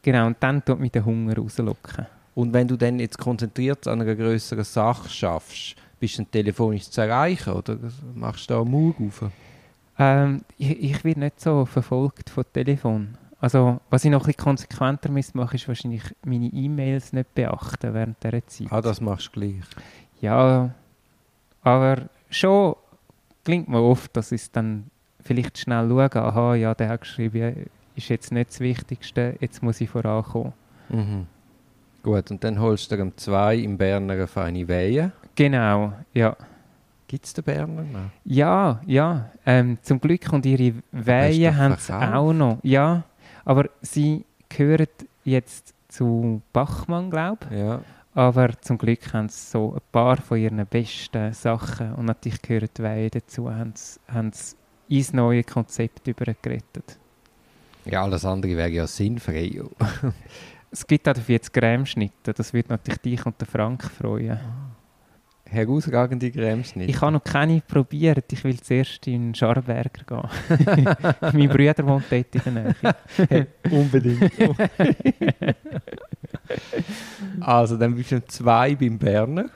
genau, 0.02 0.26
und 0.26 0.36
dann 0.40 0.64
tut 0.64 0.80
mich 0.80 0.90
der 0.90 1.04
Hunger 1.04 1.36
rauslocken. 1.36 2.06
Und 2.34 2.52
wenn 2.52 2.66
du 2.66 2.76
dann 2.76 2.98
jetzt 2.98 3.18
konzentriert 3.18 3.86
an 3.86 4.00
einer 4.00 4.16
größeren 4.16 4.64
Sache 4.64 5.08
schaffst, 5.08 5.76
bist 6.00 6.18
du 6.18 6.22
dann 6.22 6.30
telefonisch 6.32 6.90
zu 6.90 7.00
erreichen 7.02 7.52
oder 7.52 7.78
machst 8.14 8.50
du 8.50 8.54
da 8.54 8.60
einen 8.60 8.70
Mauer 8.70 8.94
auf? 8.98 9.30
Ähm, 9.98 10.42
ich, 10.58 10.82
ich 10.82 11.04
werde 11.04 11.20
nicht 11.20 11.40
so 11.40 11.64
verfolgt 11.64 12.30
von 12.30 12.44
Telefon. 12.52 13.16
Also, 13.40 13.80
was 13.90 14.04
ich 14.04 14.10
noch 14.10 14.22
ein 14.22 14.26
bisschen 14.26 14.44
konsequenter 14.44 15.10
muss 15.10 15.34
machen, 15.34 15.56
ist 15.56 15.66
wahrscheinlich 15.66 16.02
meine 16.24 16.46
E-Mails 16.46 17.12
nicht 17.12 17.34
beachten 17.34 17.92
während 17.92 18.22
dieser 18.22 18.46
Zeit. 18.46 18.68
Ah, 18.70 18.80
das 18.80 19.00
machst 19.00 19.28
du 19.34 19.40
gleich. 19.40 19.64
Ja, 20.20 20.70
aber 21.62 22.02
schon 22.30 22.76
klingt 23.44 23.68
mir 23.68 23.82
oft, 23.82 24.16
dass 24.16 24.32
ich 24.32 24.42
es 24.42 24.52
dann 24.52 24.90
vielleicht 25.20 25.58
schnell 25.58 25.88
schaue, 25.88 26.14
aha, 26.14 26.54
ja, 26.54 26.74
der 26.74 26.88
hat 26.90 27.00
geschrieben, 27.00 27.68
ist 27.96 28.08
jetzt 28.08 28.32
nicht 28.32 28.50
das 28.50 28.60
Wichtigste, 28.60 29.36
jetzt 29.40 29.62
muss 29.62 29.80
ich 29.80 29.90
vorankommen. 29.90 30.52
Mhm. 30.88 31.26
Gut, 32.02 32.30
und 32.30 32.42
dann 32.42 32.58
holst 32.60 32.90
du 32.90 33.00
um 33.00 33.16
zwei 33.16 33.56
im 33.56 33.78
Berner 33.78 34.14
eine 34.14 34.26
feine 34.26 34.68
Weihe. 34.68 35.12
Genau, 35.34 35.92
ja. 36.12 36.36
Gibt 37.12 37.26
es 37.26 37.34
den 37.34 37.44
Berner 37.44 37.82
noch? 37.82 38.08
Ja, 38.24 38.80
ja. 38.86 39.30
Ähm, 39.44 39.76
zum 39.82 40.00
Glück 40.00 40.32
und 40.32 40.46
ihre 40.46 40.76
Weihen 40.92 41.54
haben 41.54 41.74
sie 41.74 41.92
verkauft. 41.92 42.14
auch 42.14 42.32
noch. 42.32 42.58
Ja, 42.62 43.02
aber 43.44 43.68
sie 43.82 44.24
gehören 44.48 44.86
jetzt 45.22 45.74
zu 45.88 46.40
Bachmann, 46.54 47.10
glaube 47.10 47.44
ich. 47.50 47.58
Ja. 47.58 47.82
Aber 48.14 48.58
zum 48.62 48.78
Glück 48.78 49.12
haben 49.12 49.28
sie 49.28 49.50
so 49.50 49.74
ein 49.74 49.82
paar 49.92 50.16
von 50.16 50.38
ihren 50.38 50.64
besten 50.64 51.34
Sachen, 51.34 51.92
und 51.96 52.06
natürlich 52.06 52.40
gehören 52.40 52.70
die 52.78 52.82
Weihe 52.82 53.10
dazu, 53.10 53.50
haben 53.50 53.74
sie, 53.76 54.00
haben 54.08 54.32
sie 54.32 54.56
ins 54.88 55.12
neue 55.12 55.44
Konzept 55.44 56.08
übergerettet. 56.08 56.98
ja, 57.84 58.02
alles 58.04 58.24
andere 58.24 58.56
wäre 58.56 58.70
ja 58.70 58.86
sinnfrei. 58.86 59.60
Es 60.70 60.86
gibt 60.86 61.06
auch 61.06 61.12
dafür 61.12 61.34
jetzt 61.34 61.52
Cremeschnitte, 61.52 62.32
das 62.32 62.54
würde 62.54 62.70
natürlich 62.70 63.00
dich 63.00 63.26
und 63.26 63.38
den 63.38 63.46
Frank 63.46 63.84
freuen. 63.84 64.40
Herausragende 65.52 66.30
Cremeschnitte. 66.30 66.90
Ich 66.90 67.00
habe 67.00 67.12
noch 67.12 67.24
keine 67.24 67.60
probiert, 67.60 68.32
ich 68.32 68.42
will 68.42 68.58
zuerst 68.60 69.06
in 69.06 69.34
Scharberger 69.34 70.04
gehen. 70.06 70.96
mein 71.32 71.48
Bruder 71.48 71.86
wohnt 71.86 72.04
dort 72.10 72.34
in 72.46 72.54
der 72.54 72.74
Nähe. 73.28 73.46
Unbedingt. 73.70 74.32
also, 77.40 77.76
dann 77.76 77.94
bist 77.94 78.12
du 78.12 78.16
um 78.16 78.28
zwei 78.28 78.74
beim 78.74 78.98
Berner. 78.98 79.50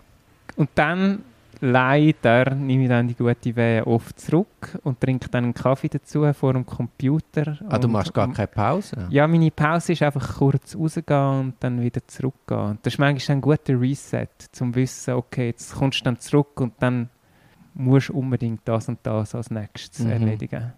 Und 0.56 0.70
dann 0.74 1.22
leider 1.60 2.54
nehme 2.54 2.84
ich 2.84 2.88
dann 2.88 3.08
die 3.08 3.14
gute 3.14 3.56
Wehe 3.56 3.86
oft 3.86 4.18
zurück 4.20 4.78
und 4.84 5.00
trinke 5.00 5.28
dann 5.28 5.44
einen 5.44 5.54
Kaffee 5.54 5.88
dazu 5.88 6.30
vor 6.32 6.52
dem 6.52 6.66
Computer. 6.66 7.58
Ah, 7.68 7.78
du 7.78 7.88
machst 7.88 8.12
gar 8.14 8.32
keine 8.32 8.46
Pause? 8.48 9.06
Ja, 9.10 9.26
meine 9.26 9.50
Pause 9.50 9.92
ist 9.92 10.02
einfach 10.02 10.38
kurz 10.38 10.76
rausgehen 10.76 11.40
und 11.40 11.54
dann 11.60 11.80
wieder 11.80 12.06
zurückgehen. 12.06 12.78
Das 12.82 12.94
ist 12.94 12.98
manchmal 12.98 13.38
ein 13.38 13.40
guter 13.40 13.80
Reset, 13.80 14.28
zum 14.52 14.74
wissen, 14.74 15.14
okay, 15.14 15.46
jetzt 15.48 15.74
kommst 15.74 16.00
du 16.00 16.04
dann 16.04 16.18
zurück 16.20 16.60
und 16.60 16.74
dann 16.80 17.08
musst 17.74 18.08
du 18.08 18.14
unbedingt 18.18 18.60
das 18.64 18.88
und 18.88 18.98
das 19.02 19.34
als 19.34 19.50
nächstes 19.50 20.04
Mhm. 20.04 20.10
erledigen. 20.10 20.72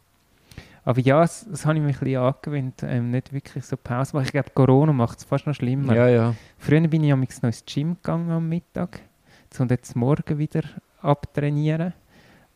Aber 0.85 1.01
ja, 1.01 1.21
das, 1.21 1.47
das 1.51 1.67
habe 1.67 1.77
ich 1.77 1.83
mir 1.83 1.89
ein 1.91 1.99
bisschen 1.99 2.17
angewöhnt, 2.17 2.83
ähm, 2.83 3.11
nicht 3.11 3.33
wirklich 3.33 3.65
so 3.67 3.77
Pause 3.77 4.17
machen. 4.17 4.25
Ich 4.25 4.33
glaube, 4.33 4.51
Corona 4.55 4.93
macht 4.93 5.19
es 5.19 5.25
fast 5.25 5.47
noch 5.47 5.55
schlimmer. 5.55 5.95
Ja, 5.95 6.09
ja. 6.09 6.35
Früher 6.57 6.81
bin 6.89 7.05
ich 7.05 7.13
amigs 7.13 7.43
noch 7.43 7.49
ins 7.49 7.63
Gym 7.67 7.97
gegangen 7.97 8.31
am 8.31 8.49
Mittag, 8.49 9.01
um 9.59 9.69
jetzt 9.69 9.97
morgen 9.97 10.39
wieder 10.39 10.63
abtrainieren. 11.01 11.93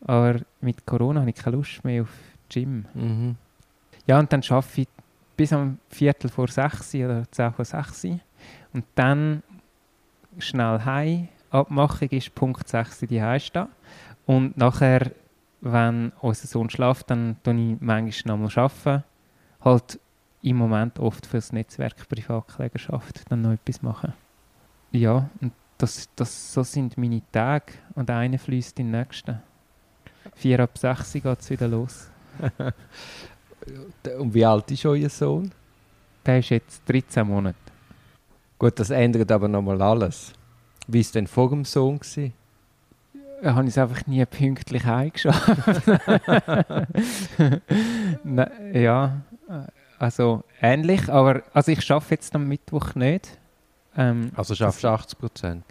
Aber 0.05 0.39
mit 0.61 0.85
Corona 0.85 1.21
habe 1.21 1.29
ich 1.29 1.35
keine 1.35 1.57
Lust 1.57 1.83
mehr 1.83 2.03
auf 2.03 2.13
Gym. 2.49 2.85
Mhm. 2.93 3.35
Ja, 4.05 4.19
und 4.19 4.31
dann 4.33 4.43
arbeite 4.49 4.81
ich 4.81 4.87
bis 5.37 5.53
am 5.53 5.79
Viertel 5.89 6.29
vor 6.29 6.47
sechs 6.47 6.93
oder 6.95 7.23
zehn 7.31 7.53
vor 7.53 7.65
sechs. 7.65 8.05
Und 8.05 8.85
dann 8.95 9.43
schnell 10.39 10.83
heim. 10.83 11.29
Abmachung 11.49 12.09
ist 12.09 12.33
Punkt 12.33 12.67
6 12.67 12.99
die 13.01 13.39
stehen. 13.39 13.67
Und 14.25 14.57
nachher, 14.57 15.11
wenn 15.61 16.11
unser 16.19 16.47
Sohn 16.47 16.69
schläft, 16.69 17.11
dann 17.11 17.37
tue 17.43 17.53
ich 17.53 17.77
manchmal 17.79 18.37
noch 18.37 18.55
mal 18.55 18.63
arbeiten. 18.63 19.03
Halt 19.61 19.99
im 20.41 20.57
Moment 20.57 20.99
oft 20.99 21.25
fürs 21.25 21.53
Netzwerk 21.53 22.09
Privatklägerschaft 22.09 23.29
dann 23.29 23.43
noch 23.43 23.51
etwas 23.51 23.81
machen. 23.81 24.13
Ja, 24.91 25.29
und 25.41 25.53
das, 25.83 26.07
das, 26.15 26.53
so 26.53 26.63
sind 26.63 26.97
meine 26.97 27.21
Tage. 27.31 27.73
Und 27.93 28.09
einer 28.09 28.39
fließt 28.39 28.79
in 28.79 28.91
den 28.91 29.01
nächsten. 29.01 29.41
Vier 30.35 30.61
ab 30.61 30.77
sechs 30.77 31.11
geht 31.11 31.25
es 31.25 31.49
wieder 31.49 31.67
los. 31.67 32.09
Und 34.17 34.33
wie 34.33 34.45
alt 34.45 34.71
ist 34.71 34.85
euer 34.85 35.09
Sohn? 35.09 35.51
Der 36.25 36.39
ist 36.39 36.49
jetzt 36.49 36.81
13 36.89 37.27
Monate. 37.27 37.57
Gut, 38.57 38.79
das 38.79 38.91
ändert 38.91 39.29
aber 39.29 39.49
nochmal 39.49 39.81
alles. 39.81 40.31
Wie 40.87 40.99
war 40.99 41.01
es 41.01 41.11
denn 41.11 41.27
vor 41.27 41.49
dem 41.49 41.65
Sohn? 41.65 41.99
Gewesen? 41.99 42.33
Da 43.41 43.55
habe 43.55 43.65
ich 43.65 43.71
es 43.71 43.77
einfach 43.77 44.07
nie 44.07 44.25
pünktlich 44.25 44.85
eingeschafft. 44.85 45.83
Ja, 48.73 49.21
also 49.99 50.43
ähnlich, 50.61 51.09
aber 51.09 51.43
also 51.53 51.71
ich 51.71 51.81
schaffe 51.81 52.15
jetzt 52.15 52.33
am 52.35 52.47
Mittwoch 52.47 52.95
nicht. 52.95 53.37
Ähm, 53.97 54.31
Also 54.35 54.55
schaffst 54.55 54.83
du 54.83 54.87
80 54.89 55.19
Prozent? 55.19 55.63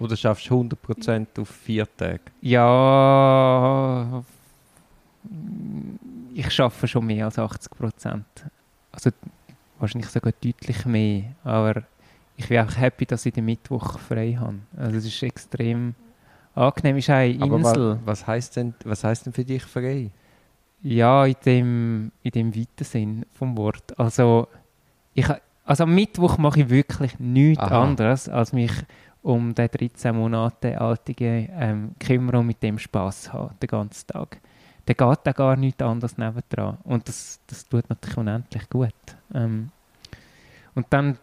Oder 0.00 0.16
schaffst 0.16 0.48
du 0.48 0.54
100 0.54 0.80
Prozent 0.80 1.38
auf 1.38 1.48
vier 1.48 1.86
Tage? 1.96 2.20
ja, 2.40 4.22
ich 6.34 6.50
schaffe 6.50 6.86
schon 6.86 7.06
mehr 7.06 7.24
als 7.26 7.38
80 7.38 7.70
Prozent. 7.72 8.24
Also 8.92 9.10
wahrscheinlich 9.78 10.08
sogar 10.10 10.32
deutlich 10.42 10.84
mehr, 10.86 11.34
aber 11.44 11.82
ich 12.36 12.48
bin 12.48 12.60
auch 12.60 12.76
happy, 12.76 13.04
dass 13.06 13.26
ich 13.26 13.32
den 13.34 13.44
Mittwoch 13.44 13.98
frei 13.98 14.36
habe. 14.38 14.58
Also 14.76 14.96
es 14.98 15.04
ist 15.06 15.22
extrem 15.22 15.94
angenehm. 16.54 16.96
Es 16.96 17.04
ist 17.04 17.10
eine 17.10 17.42
Aber 17.42 17.56
Insel. 17.56 17.96
wa 17.96 18.00
was 18.04 18.26
heißt 18.26 18.56
denn, 18.56 18.74
was 18.84 19.02
heißt 19.04 19.26
denn 19.26 19.32
für 19.32 19.44
dich 19.44 19.64
frei? 19.64 20.10
Ja, 20.82 21.26
in 21.26 21.34
dem, 21.44 22.12
in 22.22 22.30
dem 22.30 22.54
weiten 22.54 22.84
Sinn 22.84 23.26
vom 23.34 23.56
Wort. 23.56 23.98
Also, 23.98 24.46
ich, 25.14 25.26
also 25.68 25.84
am 25.84 25.94
Mittwoch 25.94 26.38
mache 26.38 26.60
ich 26.62 26.70
wirklich 26.70 27.18
nichts 27.18 27.62
Aha. 27.62 27.82
anderes, 27.82 28.26
als 28.26 28.54
mich 28.54 28.72
um 29.20 29.54
den 29.54 29.68
13 29.68 30.16
Monate 30.16 30.80
altigen 30.80 31.50
ähm, 31.52 31.90
kümmern 32.00 32.36
und 32.36 32.46
mit 32.46 32.62
dem 32.62 32.78
Spass 32.78 33.30
haben, 33.34 33.54
den 33.60 33.66
ganzen 33.66 34.06
Tag. 34.06 34.40
Da 34.86 34.94
geht 34.94 35.18
da 35.24 35.32
gar 35.32 35.56
nichts 35.56 35.82
anderes 35.82 36.16
nebendran. 36.16 36.78
Und 36.84 37.06
das, 37.06 37.40
das 37.46 37.68
tut 37.68 37.86
natürlich 37.90 38.16
unendlich 38.16 38.70
gut. 38.70 38.94
Ähm, 39.34 39.68
und 40.74 40.86
dann 40.88 41.18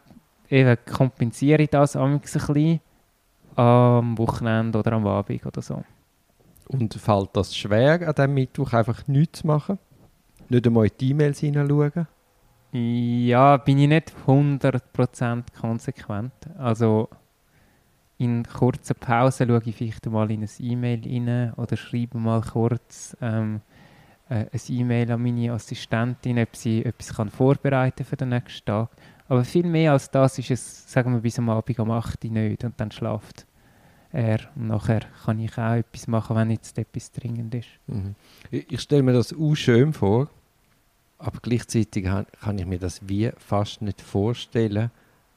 eben 0.47 0.77
kompensiere 0.85 1.63
ich 1.63 1.71
das 1.71 1.95
ein 1.95 2.19
bisschen 2.19 2.81
am 3.55 4.15
Wochenende 4.19 4.77
oder 4.77 4.91
am 4.91 5.07
Abend 5.07 5.43
oder 5.43 5.63
so. 5.63 5.83
Und 6.67 6.93
fällt 6.93 7.29
das 7.33 7.55
schwer, 7.55 8.07
an 8.07 8.13
diesem 8.13 8.33
Mittwoch 8.35 8.73
einfach 8.73 9.07
nichts 9.07 9.39
zu 9.39 9.47
machen? 9.47 9.79
Nicht 10.49 10.67
einmal 10.67 10.85
in 10.85 10.91
die 10.99 11.09
E-Mails 11.09 11.39
hineinschauen? 11.39 12.07
Ja, 12.77 13.55
bin 13.55 13.77
ich 13.77 13.87
nicht 13.87 14.11
100% 14.27 15.43
konsequent. 15.57 16.33
Also 16.57 17.07
in 18.17 18.43
kurzen 18.43 18.95
Pausen 18.99 19.47
schaue 19.47 19.61
ich 19.63 19.75
vielleicht 19.77 20.05
mal 20.07 20.29
in 20.29 20.41
ein 20.41 20.49
E-Mail 20.59 21.01
rein 21.05 21.53
oder 21.53 21.77
schreibe 21.77 22.17
mal 22.17 22.41
kurz 22.41 23.15
ähm, 23.21 23.61
äh, 24.27 24.47
ein 24.51 24.59
E-Mail 24.67 25.09
an 25.09 25.23
meine 25.23 25.53
Assistentin, 25.53 26.37
ob 26.37 26.53
sie 26.53 26.83
etwas 26.83 27.13
kann 27.13 27.29
vorbereiten 27.29 28.03
für 28.03 28.17
den 28.17 28.29
nächsten 28.29 28.65
Tag. 28.65 28.89
Aber 29.29 29.45
viel 29.45 29.67
mehr 29.67 29.93
als 29.93 30.11
das 30.11 30.37
ist 30.37 30.51
es, 30.51 30.91
sagen 30.91 31.13
wir, 31.13 31.21
bis 31.21 31.39
am 31.39 31.49
Abend 31.49 31.79
um 31.79 31.91
8 31.91 32.25
Uhr 32.25 32.31
nicht 32.31 32.65
und 32.65 32.77
dann 32.77 32.91
schlaft 32.91 33.45
er. 34.11 34.39
Und 34.57 34.67
nachher 34.67 35.01
kann 35.23 35.39
ich 35.39 35.57
auch 35.57 35.75
etwas 35.75 36.07
machen, 36.07 36.35
wenn 36.35 36.51
jetzt 36.51 36.77
etwas 36.77 37.09
dringend 37.13 37.55
ist. 37.55 37.69
Mhm. 37.87 38.15
Ich, 38.51 38.69
ich 38.69 38.81
stelle 38.81 39.03
mir 39.03 39.13
das 39.13 39.33
auch 39.33 39.55
schön 39.55 39.93
vor, 39.93 40.29
aber 41.17 41.39
gleichzeitig 41.41 42.03
kann 42.05 42.57
ich 42.59 42.65
mir 42.65 42.79
das 42.79 43.07
wie 43.07 43.31
fast 43.37 43.81
nicht 43.81 44.01
vorstellen, 44.01 44.91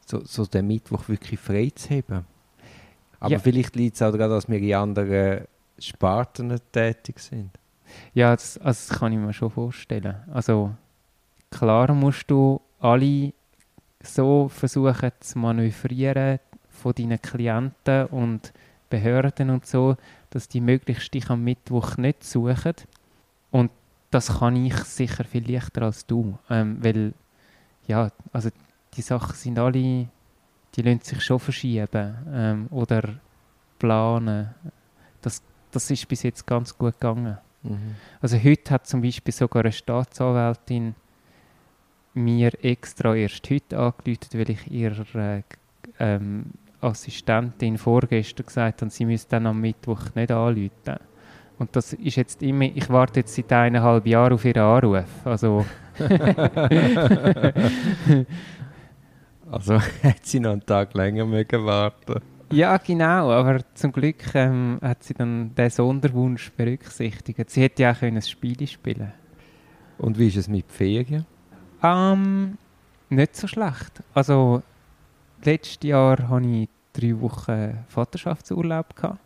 so, 0.06 0.24
so 0.24 0.44
den 0.46 0.66
Mittwoch 0.66 1.08
wirklich 1.08 1.38
frei 1.38 1.70
zu 1.74 1.90
haben. 1.90 2.24
Aber 3.20 3.32
Ja. 3.32 3.38
vielleicht 3.38 3.76
liegt 3.76 3.96
es 3.96 4.02
auch 4.02 4.12
daran, 4.12 4.30
dass 4.30 4.48
wir 4.48 4.58
in 4.58 4.74
anderen 4.74 5.44
Sparten 5.78 6.58
tätig 6.72 7.18
sind. 7.18 7.50
Ja, 8.14 8.34
das, 8.34 8.58
also 8.58 8.88
das 8.88 8.98
kann 8.98 9.12
ich 9.12 9.18
mir 9.18 9.32
schon 9.32 9.50
vorstellen. 9.50 10.16
Also 10.32 10.72
klar 11.50 11.92
musst 11.94 12.30
du 12.30 12.60
alle 12.80 13.32
so 14.02 14.48
versuchen 14.48 15.10
zu 15.20 15.38
manövrieren 15.38 16.38
von 16.68 16.94
deinen 16.94 17.20
Klienten 17.20 18.06
und 18.06 18.52
Behörden 18.90 19.50
und 19.50 19.66
so, 19.66 19.96
dass 20.30 20.48
die 20.48 20.60
möglichst 20.60 21.12
dich 21.12 21.28
am 21.28 21.44
Mittwoch 21.44 21.96
nicht 21.96 22.24
suchen. 22.24 22.74
Das 24.10 24.38
kann 24.38 24.56
ich 24.56 24.74
sicher 24.74 25.24
viel 25.24 25.50
leichter 25.50 25.82
als 25.82 26.06
du, 26.06 26.38
ähm, 26.48 26.78
weil 26.82 27.12
ja, 27.86 28.10
also 28.32 28.50
die 28.94 29.02
Sachen 29.02 29.34
sind 29.34 29.58
alle, 29.58 30.08
die 30.74 30.82
lassen 30.82 31.00
sich 31.02 31.22
schon 31.22 31.38
verschieben 31.38 32.16
ähm, 32.32 32.66
oder 32.70 33.02
planen. 33.78 34.54
Das, 35.20 35.42
das 35.70 35.90
ist 35.90 36.08
bis 36.08 36.22
jetzt 36.22 36.46
ganz 36.46 36.76
gut 36.76 36.94
gegangen. 36.94 37.38
Mhm. 37.62 37.96
Also 38.20 38.38
heute 38.42 38.70
hat 38.72 38.86
zum 38.86 39.02
Beispiel 39.02 39.34
sogar 39.34 39.64
eine 39.64 39.72
Staatsanwältin 39.72 40.94
mir 42.14 42.52
extra 42.64 43.14
erst 43.14 43.48
heute 43.50 43.78
angerufen, 43.78 44.28
weil 44.34 44.50
ich 44.50 44.70
ihrer 44.70 45.14
äh, 45.14 45.42
ähm, 45.98 46.46
Assistentin 46.80 47.78
vorgestern 47.78 48.46
gesagt 48.46 48.82
habe, 48.82 48.90
sie 48.90 49.04
müsste 49.04 49.30
dann 49.30 49.46
am 49.46 49.60
Mittwoch 49.60 50.14
nicht 50.14 50.30
anrufen. 50.30 50.98
Und 51.58 51.74
das 51.74 51.92
ist 51.92 52.16
jetzt 52.16 52.42
immer, 52.42 52.64
ich 52.64 52.88
warte 52.88 53.20
jetzt 53.20 53.34
seit 53.34 53.52
eineinhalb 53.52 54.06
Jahren 54.06 54.32
auf 54.34 54.44
ihren 54.44 54.62
Anruf. 54.62 55.04
Also 55.24 55.66
Also 59.50 59.80
hätte 60.02 60.20
sie 60.22 60.40
noch 60.40 60.52
einen 60.52 60.64
Tag 60.64 60.94
länger 60.94 61.24
mögen 61.24 61.64
warten 61.64 62.20
ja, 62.50 62.78
genau, 62.78 63.30
aber 63.30 63.60
zum 63.74 63.92
Glück 63.92 64.34
ähm, 64.34 64.78
hat 64.80 65.02
sie 65.02 65.12
dann 65.12 65.54
den 65.54 65.68
Sonderwunsch 65.68 66.50
berücksichtigt. 66.52 67.50
Sie 67.50 67.62
hätte 67.62 67.82
ja 67.82 67.92
auch 67.92 68.00
ein 68.00 68.22
Spiel 68.22 68.66
spielen 68.66 69.12
Und 69.98 70.18
wie 70.18 70.28
ist 70.28 70.36
es 70.36 70.48
mit 70.48 70.70
Ferien? 70.72 71.26
Ähm, 71.82 72.56
nicht 73.10 73.36
so 73.36 73.46
schlecht. 73.46 74.02
Also, 74.14 74.62
letztes 75.44 75.86
Jahr 75.86 76.26
hatte 76.26 76.46
ich 76.46 76.68
drei 76.94 77.20
Wochen 77.20 77.84
Vaterschaftsurlaub. 77.88 78.96
Gehabt. 78.96 79.20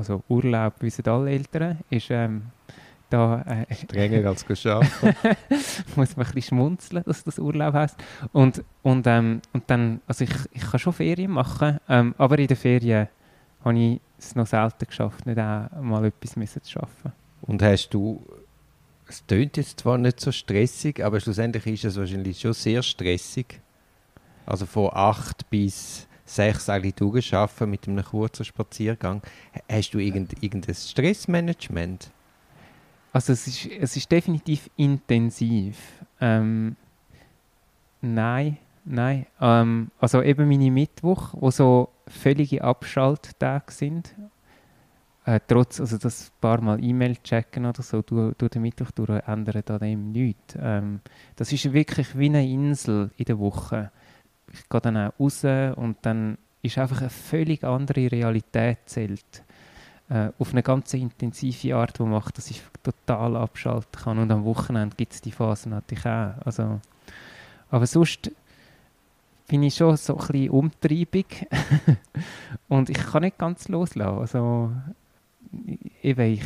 Also, 0.00 0.22
Urlaub 0.30 0.80
wissen 0.80 1.06
alle 1.08 1.30
Eltern. 1.30 1.78
Ist 1.90 2.10
ähm, 2.10 2.44
da 3.10 3.42
äh, 3.42 3.74
Strenger 3.74 4.30
als 4.30 4.46
arbeiten. 4.64 5.14
muss 5.94 6.16
man 6.16 6.26
ein 6.26 6.32
bisschen 6.32 6.42
schmunzeln, 6.42 7.02
dass 7.04 7.22
das 7.22 7.38
Urlaub 7.38 7.74
heisst. 7.74 7.96
Und, 8.32 8.64
und, 8.82 9.06
ähm, 9.06 9.42
und 9.52 9.64
dann, 9.68 10.00
also 10.06 10.24
ich, 10.24 10.30
ich 10.52 10.62
kann 10.62 10.80
schon 10.80 10.94
Ferien 10.94 11.32
machen, 11.32 11.80
ähm, 11.86 12.14
aber 12.16 12.38
in 12.38 12.46
den 12.46 12.56
Ferien 12.56 13.08
habe 13.62 13.78
ich 13.78 14.00
es 14.18 14.34
noch 14.34 14.46
selten 14.46 14.86
geschafft, 14.86 15.26
nicht 15.26 15.38
auch 15.38 15.68
mal 15.82 16.02
etwas 16.06 16.34
müssen 16.34 16.62
zu 16.62 16.70
schaffen. 16.70 17.12
Und 17.42 17.62
hast 17.62 17.90
du, 17.90 18.24
es 19.06 19.26
tönt 19.26 19.58
jetzt 19.58 19.80
zwar 19.80 19.98
nicht 19.98 20.18
so 20.18 20.32
stressig, 20.32 21.04
aber 21.04 21.20
schlussendlich 21.20 21.66
ist 21.66 21.84
es 21.84 21.98
wahrscheinlich 21.98 22.40
schon 22.40 22.54
sehr 22.54 22.82
stressig. 22.82 23.60
Also 24.46 24.64
von 24.64 24.88
8 24.94 25.50
bis 25.50 26.08
6 26.36 26.68
eigentlich 26.68 26.94
durchschaffen 26.94 27.70
mit 27.70 27.88
einem 27.88 28.04
kurzen 28.04 28.44
Spaziergang. 28.44 29.22
Hast 29.68 29.90
du 29.92 29.98
irgend, 29.98 30.42
irgendein 30.42 30.74
Stressmanagement? 30.74 32.10
Also 33.12 33.32
es 33.32 33.46
ist, 33.46 33.66
es 33.66 33.96
ist 33.96 34.10
definitiv 34.10 34.70
intensiv. 34.76 35.76
Ähm, 36.20 36.76
nein, 38.00 38.58
nein. 38.84 39.26
Ähm, 39.40 39.90
also 39.98 40.22
eben 40.22 40.48
meine 40.48 40.70
Mittwoch, 40.70 41.30
wo 41.32 41.50
so 41.50 41.88
völlige 42.06 42.62
Abschalttage 42.62 43.72
sind. 43.72 44.14
Äh, 45.24 45.40
trotz, 45.46 45.80
also 45.80 45.98
das 45.98 46.32
paar 46.40 46.60
Mal 46.60 46.82
E-Mail 46.82 47.16
checken 47.16 47.66
oder 47.66 47.82
so, 47.82 48.02
durch, 48.02 48.34
durch 48.36 48.52
den 48.52 48.62
Mittwoch 48.62 48.90
durch 48.92 49.10
ändert 49.26 49.70
an 49.70 49.80
dem 49.80 50.12
nichts. 50.12 50.56
Ähm, 50.58 51.00
das 51.36 51.52
ist 51.52 51.72
wirklich 51.72 52.16
wie 52.16 52.26
eine 52.26 52.48
Insel 52.48 53.10
in 53.16 53.24
der 53.24 53.38
Woche. 53.38 53.90
Ich 54.52 54.68
gehe 54.68 54.80
dann 54.80 54.96
auch 54.96 55.12
raus 55.18 55.44
und 55.76 55.96
dann 56.02 56.38
ist 56.62 56.78
einfach 56.78 57.00
eine 57.00 57.10
völlig 57.10 57.64
andere 57.64 58.10
Realität 58.10 58.78
zählt 58.86 59.42
äh, 60.10 60.30
auf 60.38 60.52
eine 60.52 60.62
ganz 60.62 60.92
intensive 60.92 61.76
Art, 61.76 61.98
die 61.98 62.02
macht, 62.02 62.36
dass 62.36 62.50
ich 62.50 62.62
total 62.82 63.36
abschalten 63.36 64.02
kann. 64.02 64.18
Und 64.18 64.30
am 64.30 64.44
Wochenende 64.44 64.96
gibt 64.96 65.12
es 65.12 65.20
die 65.20 65.30
Phasen 65.30 65.70
natürlich 65.70 66.04
auch. 66.04 66.34
Also, 66.44 66.80
aber 67.70 67.86
sonst 67.86 68.30
bin 69.46 69.62
ich 69.62 69.76
schon 69.76 69.96
so 69.96 70.16
ein 70.16 70.26
bisschen 70.26 70.50
umtriebig 70.50 71.46
und 72.68 72.90
ich 72.90 72.98
kann 72.98 73.22
nicht 73.22 73.38
ganz 73.38 73.68
loslassen. 73.68 74.18
Also, 74.18 74.72
eben, 76.02 76.32
ich 76.32 76.44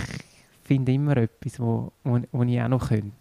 finde 0.62 0.92
immer 0.92 1.16
etwas, 1.16 1.58
wo, 1.58 1.92
wo, 2.04 2.20
wo 2.32 2.42
ich 2.42 2.60
auch 2.60 2.68
noch 2.68 2.88
könnte. 2.88 3.12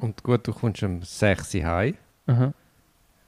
Und 0.00 0.22
gut, 0.22 0.46
du 0.46 0.52
kommst 0.52 0.82
um 0.82 1.02
6 1.02 1.54
Uhr 1.54 1.64
heim. 1.64 1.94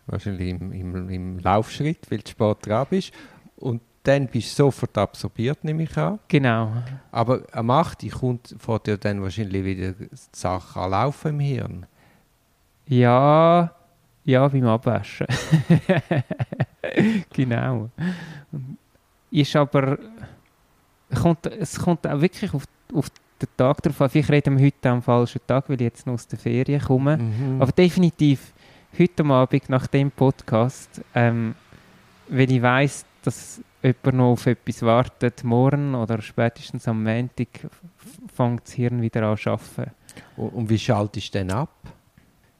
Wahrscheinlich 0.08 0.50
im, 0.50 0.72
im, 0.72 1.08
im 1.08 1.38
Laufschritt, 1.38 2.10
weil 2.10 2.18
du 2.18 2.30
spät 2.30 2.66
dran 2.66 2.86
bist. 2.90 3.12
Und 3.56 3.82
dann 4.02 4.26
bist 4.26 4.58
du 4.58 4.64
sofort 4.64 4.96
absorbiert, 4.96 5.64
nehme 5.64 5.82
ich 5.82 5.96
an. 5.96 6.18
Genau. 6.28 6.72
Aber 7.10 7.42
am 7.52 7.70
8. 7.70 8.04
Uhr 8.04 8.10
kommt 8.10 8.54
vor 8.58 8.78
dir 8.78 8.96
dann 8.96 9.22
wahrscheinlich 9.22 9.64
wieder 9.64 9.92
die 9.92 10.08
Sache 10.32 10.80
an 10.80 10.90
Laufen 10.90 11.28
im 11.28 11.40
Hirn. 11.40 11.86
Ja, 12.86 13.74
ja, 14.24 14.48
beim 14.48 14.66
Abwaschen. 14.66 15.26
genau. 17.32 17.90
Ist 19.30 19.56
aber, 19.56 19.98
kommt, 21.14 21.46
es 21.46 21.78
kommt 21.78 22.06
auch 22.06 22.20
wirklich 22.20 22.52
auf, 22.54 22.64
auf 22.94 23.10
den 23.40 23.48
Tag 23.56 23.82
drauf 23.82 24.00
an. 24.00 24.10
Vielleicht 24.10 24.30
reden 24.30 24.58
wir 24.58 24.66
heute 24.66 24.90
am 24.90 25.02
falschen 25.02 25.40
Tag, 25.46 25.68
weil 25.68 25.76
ich 25.76 25.82
jetzt 25.82 26.06
noch 26.06 26.14
aus 26.14 26.26
der 26.26 26.38
Ferien 26.38 26.80
komme. 26.80 27.18
Mhm. 27.18 27.60
Aber 27.60 27.72
definitiv 27.72 28.52
heute 28.96 29.24
Abend 29.24 29.68
nach 29.68 29.86
dem 29.86 30.10
Podcast, 30.10 31.02
ähm, 31.14 31.54
weil 32.28 32.50
ich 32.52 32.62
weiss, 32.62 33.04
dass 33.22 33.60
jemand 33.82 34.14
noch 34.18 34.32
auf 34.32 34.46
etwas 34.46 34.82
wartet, 34.82 35.44
morgen 35.44 35.94
oder 35.94 36.20
spätestens 36.22 36.86
am 36.88 37.02
Montag 37.02 37.48
fängt 38.34 38.64
das 38.64 38.72
Hirn 38.74 39.02
wieder 39.02 39.22
an 39.28 39.36
zu 39.36 39.50
arbeiten. 39.50 39.90
und, 40.36 40.68
wie 40.68 40.78
schaltest 40.78 41.34
du 41.34 41.38
denn 41.38 41.50
ab? 41.50 41.70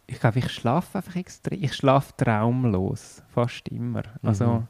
Ich 0.07 0.21
glaube, 0.21 0.39
ich 0.39 0.51
schlafe 0.51 0.99
einfach 0.99 1.17
extrem. 1.17 1.63
Ich 1.63 1.75
schlafe 1.75 2.13
traumlos, 2.17 3.23
fast 3.35 3.69
immer. 3.69 4.03
Also, 4.23 4.47
Mhm. 4.47 4.67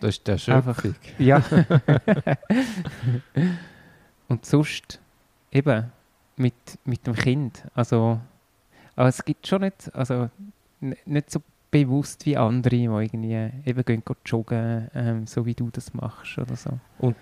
Das 0.00 0.10
ist 0.16 0.26
der 0.28 0.34
Einfach- 0.54 0.82
Schöpfung. 0.82 0.94
ja. 1.18 1.42
Und 4.28 4.46
sonst 4.46 5.00
eben 5.50 5.90
mit, 6.36 6.54
mit 6.84 7.06
dem 7.06 7.14
Kind. 7.14 7.64
Also, 7.74 8.20
aber 8.96 9.08
es 9.08 9.24
gibt 9.24 9.46
schon 9.46 9.62
nicht, 9.62 9.94
also 9.94 10.30
nicht 10.80 11.30
so 11.30 11.40
bewusst 11.70 12.26
wie 12.26 12.36
andere, 12.36 12.76
die 12.76 12.84
irgendwie 12.84 13.50
eben 13.64 13.84
gehen, 13.84 14.02
joggen, 14.26 14.90
ähm, 14.94 15.26
so 15.26 15.46
wie 15.46 15.54
du 15.54 15.70
das 15.70 15.94
machst 15.94 16.38
oder 16.38 16.56
so. 16.56 16.70
Und 16.98 17.16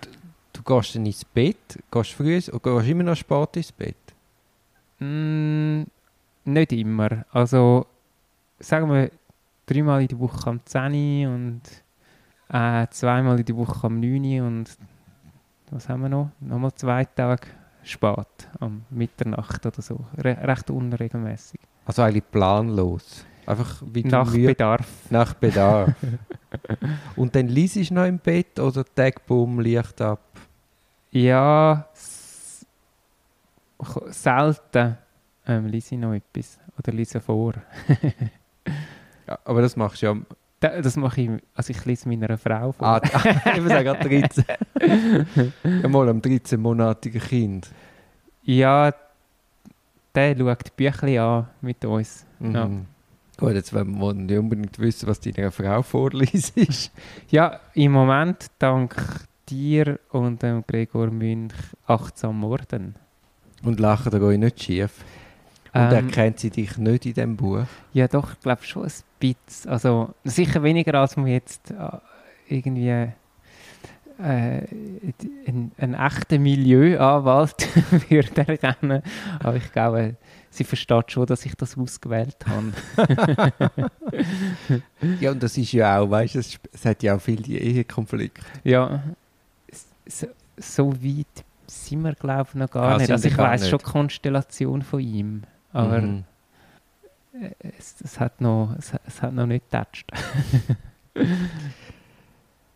du 0.53 0.63
gehst 0.63 0.95
dann 0.95 1.05
ins 1.05 1.25
Bett, 1.25 1.79
gehst 1.91 2.13
früh 2.13 2.39
oder 2.51 2.59
gehst 2.59 2.89
immer 2.89 3.03
noch 3.03 3.15
spät 3.15 3.57
ins 3.57 3.71
Bett? 3.71 3.95
Mm, 4.99 5.83
nicht 6.45 6.71
immer. 6.73 7.25
Also, 7.31 7.85
sagen 8.59 8.91
wir, 8.91 9.11
dreimal 9.65 10.01
in 10.01 10.07
der 10.07 10.19
Woche 10.19 10.49
am 10.49 10.59
10 10.65 11.25
Uhr 11.25 11.33
und 11.33 11.61
äh, 12.49 12.87
zweimal 12.89 13.39
in 13.39 13.45
der 13.45 13.55
Woche 13.55 13.87
am 13.87 13.99
9 13.99 14.23
Uhr 14.23 14.47
und 14.47 14.77
was 15.71 15.87
haben 15.87 16.01
wir 16.01 16.09
noch? 16.09 16.31
Nochmal 16.39 16.73
zwei 16.73 17.05
Tage 17.05 17.47
spät, 17.83 18.49
am 18.59 18.85
Mitternacht 18.89 19.65
oder 19.65 19.81
so. 19.81 19.99
Re 20.17 20.35
recht 20.41 20.69
unregelmäßig. 20.71 21.59
Also 21.85 22.01
eigentlich 22.01 22.29
planlos. 22.31 23.25
Einfach 23.49 23.81
wie 23.93 24.03
Nach 24.03 24.31
müde- 24.31 24.47
Bedarf. 24.47 24.87
nach 25.09 25.33
Bedarf. 25.33 25.91
Und 27.15 27.35
dann 27.35 27.47
liest 27.47 27.75
du 27.77 27.93
noch 27.93 28.05
im 28.05 28.19
Bett 28.19 28.59
oder 28.59 28.85
Tagboom, 28.85 29.59
Licht 29.59 29.99
ab? 30.01 30.19
Ja, 31.11 31.87
selten 34.09 34.97
ähm, 35.47 35.65
lese 35.67 35.95
ich 35.95 36.01
noch 36.01 36.13
etwas 36.13 36.59
oder 36.77 36.91
lese 36.93 37.19
vor. 37.19 37.53
Ja, 39.27 39.37
aber 39.45 39.61
das 39.61 39.75
machst 39.75 40.01
du 40.01 40.07
ja... 40.07 40.15
Da- 40.59 40.81
Das 40.81 40.95
mache 40.95 41.21
ich, 41.21 41.29
also 41.53 41.69
ich 41.69 41.85
lese 41.85 42.09
meiner 42.09 42.35
Frau 42.35 42.71
vor. 42.71 42.87
Ah, 42.87 43.01
ich 43.55 43.61
muss 43.61 43.69
sagen, 43.71 43.95
13. 44.01 44.43
ja, 45.83 45.87
mal 45.87 46.09
am 46.09 46.19
13-monatigen 46.19 47.21
Kind. 47.21 47.69
Ja, 48.41 48.91
der 50.15 50.35
schaut 50.35 50.75
Büchlein 50.75 51.19
an 51.19 51.47
mit 51.61 51.85
uns. 51.85 52.25
Mhm. 52.39 52.55
Ja. 52.55 52.69
Gut, 53.39 53.53
jetzt 53.53 53.73
wollen 53.73 53.97
wir 53.97 54.13
nicht 54.13 54.37
unbedingt 54.37 54.77
wissen, 54.79 55.07
was 55.07 55.21
deiner 55.21 55.49
Frau 55.51 55.81
vorliest. 55.81 56.53
Ja, 57.29 57.61
im 57.73 57.93
Moment 57.93 58.47
dank 58.59 58.95
dir 59.49 59.97
und 60.09 60.43
dem 60.43 60.63
Gregor 60.67 61.09
Münch 61.09 61.53
achtsam 61.87 62.39
Morden. 62.39 62.95
Und 63.63 63.79
lachen 63.79 64.11
da 64.11 64.19
nicht 64.19 64.61
schief. 64.61 64.91
Und 65.73 65.81
Ähm, 65.81 66.07
erkennt 66.07 66.39
sie 66.39 66.49
dich 66.49 66.77
nicht 66.77 67.05
in 67.05 67.13
diesem 67.13 67.37
Buch? 67.37 67.65
Ja, 67.93 68.09
doch, 68.09 68.33
ich 68.33 68.39
glaube 68.41 68.63
schon 68.63 68.83
ein 68.83 68.91
bisschen. 69.19 69.71
Also 69.71 70.13
sicher 70.25 70.61
weniger, 70.61 70.95
als 70.95 71.15
man 71.15 71.27
jetzt 71.27 71.71
äh, 71.71 71.97
irgendwie 72.47 72.89
äh, 72.89 73.11
einen, 74.19 75.71
einen 75.77 75.93
echten 75.93 76.43
Milieuanwalt 76.43 77.67
würde 78.09 78.47
erkennen. 78.47 79.01
Aber 79.39 79.55
ich 79.55 79.71
glaube, 79.71 80.15
sie 80.49 80.63
versteht 80.63 81.11
schon, 81.11 81.25
dass 81.25 81.45
ich 81.45 81.55
das 81.55 81.77
ausgewählt 81.77 82.37
habe. 82.47 82.71
Ja, 85.19 85.31
und 85.31 85.41
das 85.43 85.57
ist 85.57 85.71
ja 85.71 85.99
auch, 85.99 86.09
weißt 86.09 86.35
du, 86.35 86.39
es, 86.39 86.57
es 86.73 86.85
hat 86.85 87.03
ja 87.03 87.15
auch 87.15 87.21
viele 87.21 87.43
Ehekonflikte. 87.57 88.41
Ja, 88.63 89.03
so, 90.07 90.27
so 90.57 90.93
weit 91.03 91.45
sind 91.67 92.01
wir, 92.01 92.13
glaube 92.13 92.49
ich, 92.49 92.55
noch 92.55 92.69
gar 92.69 92.95
Ah, 92.95 92.97
nicht. 92.97 93.11
Also 93.11 93.27
ich 93.27 93.37
weiß 93.37 93.69
schon 93.69 93.79
die 93.79 93.85
Konstellation 93.85 94.81
von 94.81 94.99
ihm, 94.99 95.43
aber 95.71 96.01
Mhm. 96.01 96.23
es, 97.77 97.95
es, 98.03 98.19
hat 98.19 98.41
noch, 98.41 98.75
es, 98.77 98.91
es 99.05 99.21
hat 99.21 99.33
noch 99.33 99.45
nicht 99.45 99.65
getatscht. 99.69 100.09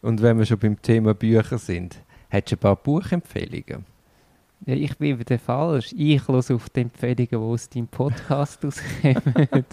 Und 0.01 0.21
wenn 0.21 0.37
wir 0.37 0.45
schon 0.45 0.59
beim 0.59 0.81
Thema 0.81 1.13
Bücher 1.13 1.57
sind, 1.57 1.97
hättest 2.29 2.51
du 2.51 2.55
ein 2.57 2.59
paar 2.59 2.75
Buchempfehlungen? 2.75 3.85
Ja, 4.65 4.75
ich 4.75 4.97
bin 4.97 5.19
wieder 5.19 5.37
falsch. 5.37 5.93
Ich 5.97 6.25
höre 6.25 6.37
auf 6.37 6.69
die 6.69 6.81
Empfehlungen, 6.81 7.27
die 7.29 7.35
aus 7.35 7.69
deinem 7.69 7.87
Podcast 7.87 8.63
rauskommen. 8.63 9.65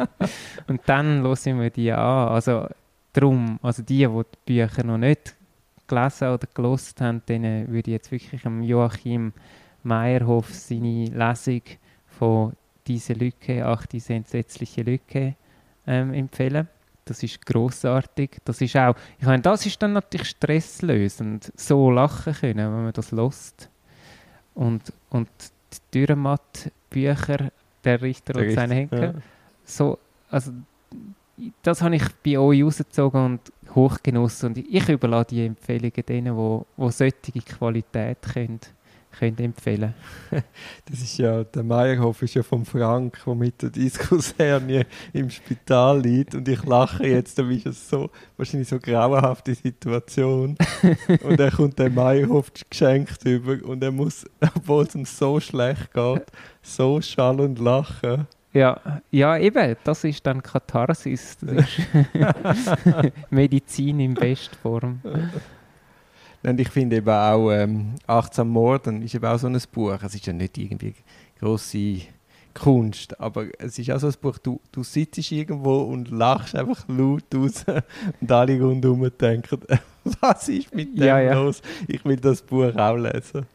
Und 0.66 0.80
dann 0.86 1.22
höre 1.22 1.32
ich 1.32 1.54
mir 1.54 1.70
die 1.70 1.92
an. 1.92 2.28
Also 2.28 2.66
drum, 3.12 3.60
also 3.62 3.82
die, 3.82 4.06
die 4.06 4.24
die 4.48 4.66
Bücher 4.66 4.82
noch 4.82 4.98
nicht 4.98 5.36
gelesen 5.86 6.28
oder 6.28 6.48
gelost 6.52 7.00
haben, 7.00 7.22
denen 7.28 7.68
würde 7.68 7.90
ich 7.90 7.94
jetzt 7.94 8.10
wirklich 8.10 8.42
Joachim 8.42 9.32
Meyerhoff 9.84 10.52
seine 10.52 11.06
Lesung 11.06 11.62
von 12.06 12.52
«Diese 12.86 13.12
Lücke, 13.12 13.64
ach, 13.64 13.86
diese 13.86 14.14
entsetzliche 14.14 14.82
Lücke» 14.82 15.36
ähm, 15.86 16.12
empfehlen. 16.14 16.68
Das 17.04 17.22
ist 17.22 17.46
großartig. 17.46 18.38
Das 18.44 18.60
ist 18.60 18.76
auch, 18.76 18.94
ich 19.18 19.26
meine, 19.26 19.42
das 19.42 19.66
ist 19.66 19.80
dann 19.82 19.92
natürlich 19.92 20.30
stresslösend, 20.30 21.52
so 21.56 21.90
lachen 21.92 22.34
können, 22.34 22.72
wenn 22.72 22.84
man 22.84 22.92
das 22.92 23.12
lost. 23.12 23.69
Und, 24.54 24.92
und 25.10 25.28
die 25.72 25.78
Dürrematt-Bücher, 25.98 27.50
der 27.84 28.02
Richter 28.02 28.38
und 28.38 28.50
seine 28.52 28.74
Henker, 28.74 29.14
so, 29.64 29.98
also 30.30 30.52
das 31.62 31.80
habe 31.80 31.96
ich 31.96 32.02
bei 32.24 32.38
euch 32.38 32.62
rausgezogen 32.62 33.24
und 33.24 33.52
hochgenossen 33.74 34.50
und 34.50 34.58
ich 34.58 34.88
überlasse 34.88 35.28
die 35.30 35.46
Empfehlungen 35.46 36.04
denen, 36.06 36.36
wo, 36.36 36.66
wo 36.76 36.90
solche 36.90 37.40
Qualität 37.44 38.20
können 38.22 38.60
könnt 39.18 39.40
empfehlen 39.40 39.94
Das 40.90 41.00
ist 41.00 41.18
ja, 41.18 41.44
der 41.44 41.62
Meyerhof 41.62 42.22
ist 42.22 42.34
ja 42.34 42.42
vom 42.42 42.64
Frank, 42.64 43.18
der 43.24 43.34
mit 43.34 43.62
der 43.62 43.70
Diskushernie 43.70 44.84
im 45.12 45.30
Spital 45.30 46.00
liegt 46.00 46.34
und 46.34 46.48
ich 46.48 46.64
lache 46.64 47.06
jetzt, 47.06 47.38
da 47.38 47.48
ist 47.48 47.66
es 47.66 47.88
so, 47.88 48.10
wahrscheinlich 48.36 48.68
so 48.68 48.78
grauenhafte 48.78 49.54
Situation 49.54 50.56
und 51.22 51.40
er 51.40 51.50
kommt 51.50 51.78
der 51.78 51.90
Meyerhof 51.90 52.52
geschenkt 52.68 53.24
über 53.24 53.64
und 53.66 53.82
er 53.82 53.92
muss, 53.92 54.24
obwohl 54.54 54.84
es 54.84 54.94
ihm 54.94 55.04
so 55.04 55.40
schlecht 55.40 55.92
geht, 55.92 56.26
so 56.62 57.00
schallend 57.00 57.58
lachen. 57.58 58.26
Ja, 58.52 59.00
ja, 59.12 59.38
eben, 59.38 59.76
das 59.84 60.02
ist 60.02 60.26
dann 60.26 60.42
Katharsis. 60.42 61.36
Das 61.40 61.66
ist 61.68 61.80
Medizin 63.30 64.00
in 64.00 64.14
Bestform. 64.14 65.00
Und 66.42 66.58
ich 66.58 66.68
finde 66.68 66.96
eben 66.96 67.08
auch 67.10 67.50
ähm, 67.50 67.94
«Achtsam 68.06 68.48
Morden» 68.48 69.02
ist 69.02 69.14
eben 69.14 69.26
auch 69.26 69.38
so 69.38 69.46
ein 69.46 69.58
Buch. 69.72 69.98
Es 70.02 70.14
ist 70.14 70.26
ja 70.26 70.32
nicht 70.32 70.56
irgendwie 70.56 70.94
grosse 71.38 72.00
Kunst, 72.54 73.18
aber 73.20 73.46
es 73.58 73.78
ist 73.78 73.90
auch 73.90 74.00
so 74.00 74.08
ein 74.08 74.14
Buch, 74.20 74.38
du, 74.38 74.60
du 74.72 74.82
sitzt 74.82 75.30
irgendwo 75.30 75.82
und 75.82 76.10
lachst 76.10 76.56
einfach 76.56 76.84
laut 76.88 77.24
raus 77.34 77.64
und 78.20 78.32
alle 78.32 78.60
rundherum 78.60 79.08
denken, 79.20 79.60
was 80.20 80.48
ist 80.48 80.74
mit 80.74 80.96
dem 80.96 81.04
Ja, 81.04 81.20
ja. 81.20 81.34
los? 81.34 81.62
Ich 81.86 82.04
will 82.04 82.16
das 82.16 82.42
Buch 82.42 82.74
auch 82.74 82.96
lesen. 82.96 83.46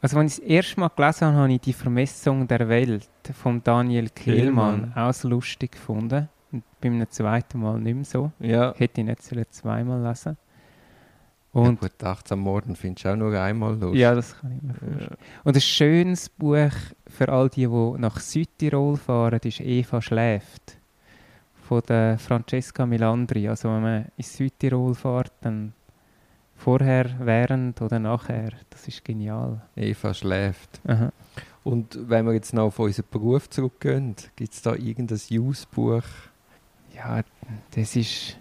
Also, 0.00 0.16
als 0.18 0.38
ich 0.38 0.44
das 0.44 0.50
erste 0.50 0.80
Mal 0.80 0.90
gelesen 0.94 1.26
habe, 1.26 1.36
habe 1.38 1.52
ich 1.52 1.60
die 1.60 1.72
Vermessung 1.72 2.46
der 2.46 2.68
Welt 2.68 3.08
von 3.34 3.62
Daniel 3.64 4.08
Kehlmann 4.10 4.92
auch 4.94 5.24
lustig 5.24 5.72
gefunden. 5.72 6.28
Und 6.52 6.62
beim 6.80 7.04
zweiten 7.10 7.58
Mal 7.58 7.80
nicht 7.80 7.94
mehr 7.94 8.04
so. 8.04 8.30
Ja. 8.38 8.72
Hätte 8.76 9.00
ich 9.00 9.06
nicht 9.08 9.54
zweimal 9.54 10.00
lesen 10.06 10.36
Und 11.52 11.82
ja, 11.82 11.88
gut, 11.88 12.04
«Achtsam 12.04 12.40
Morden» 12.40 12.76
findest 12.76 13.06
du 13.06 13.12
auch 13.12 13.16
nur 13.16 13.38
einmal 13.38 13.74
lustig. 13.76 14.00
ja, 14.00 14.14
das 14.14 14.38
kann 14.38 14.52
ich 14.56 14.62
mir 14.62 14.74
vorstellen. 14.74 15.16
Und 15.44 15.56
ein 15.56 15.60
schönes 15.60 16.28
Buch 16.28 16.72
für 17.06 17.28
all 17.30 17.48
die, 17.48 17.66
die 17.66 17.94
nach 17.98 18.20
Südtirol 18.20 18.96
fahren, 18.96 19.40
ist 19.42 19.60
«Eva 19.60 20.02
schläft» 20.02 20.76
von 21.66 21.82
der 21.88 22.18
Francesca 22.18 22.86
Milandri. 22.86 23.48
Also 23.48 23.68
wenn 23.70 23.82
man 23.82 24.04
in 24.16 24.24
Südtirol 24.24 24.94
fährt, 24.94 25.32
dann 25.40 25.72
vorher, 26.56 27.10
während 27.20 27.80
oder 27.80 27.98
nachher. 27.98 28.50
Das 28.70 28.86
ist 28.88 29.04
genial. 29.04 29.62
Eva 29.76 30.12
schläft. 30.12 30.80
Aha. 30.86 31.12
Und 31.64 31.98
wenn 32.08 32.26
wir 32.26 32.32
jetzt 32.32 32.54
noch 32.54 32.64
auf 32.64 32.78
unseren 32.78 33.04
Beruf 33.10 33.48
zurückgehen, 33.50 34.16
gibt 34.36 34.54
es 34.54 34.62
da 34.62 34.74
irgendein 34.74 35.20
Use-Buch? 35.30 36.04
Ja, 36.94 37.22
das 37.74 37.96
ist... 37.96 38.36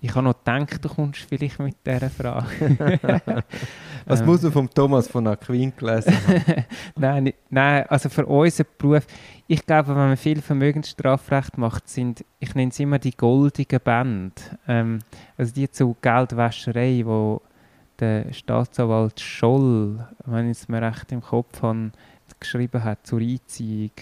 Ich 0.00 0.14
habe 0.14 0.24
noch 0.24 0.38
gedacht, 0.38 0.84
du 0.84 0.88
kommst 0.88 1.20
vielleicht 1.28 1.58
mit 1.58 1.76
dieser 1.86 2.10
Frage. 2.10 2.76
Was 4.06 4.20
Ähm. 4.20 4.26
muss 4.26 4.42
man 4.42 4.52
vom 4.52 4.70
Thomas 4.70 5.08
von 5.08 5.26
Aquin 5.26 5.72
gelesen 5.76 6.12
haben? 6.12 6.64
nein, 6.96 7.32
nein, 7.50 7.84
also 7.88 8.08
für 8.08 8.26
unseren 8.26 8.66
Beruf, 8.78 9.06
ich 9.46 9.64
glaube, 9.64 9.88
wenn 9.88 9.96
man 9.96 10.16
viel 10.16 10.40
Vermögensstrafrecht 10.40 11.58
macht, 11.58 11.88
sind, 11.88 12.24
ich 12.40 12.54
nenne 12.54 12.70
es 12.70 12.80
immer 12.80 12.98
die 12.98 13.16
goldigen 13.16 13.80
Bände. 13.80 14.34
Ähm, 14.66 14.98
also 15.36 15.52
die 15.52 15.70
zu 15.70 15.96
Geldwäscherei, 16.00 17.02
wo 17.04 17.42
der 17.98 18.32
Staatsanwalt 18.32 19.20
Scholl, 19.20 20.06
wenn 20.24 20.50
ich 20.50 20.58
es 20.58 20.68
mir 20.68 20.82
recht 20.82 21.12
im 21.12 21.20
Kopf 21.20 21.62
habe, 21.62 21.92
geschrieben 22.40 22.82
hat 22.82 23.06
zur 23.06 23.20
Einziehung. 23.20 23.92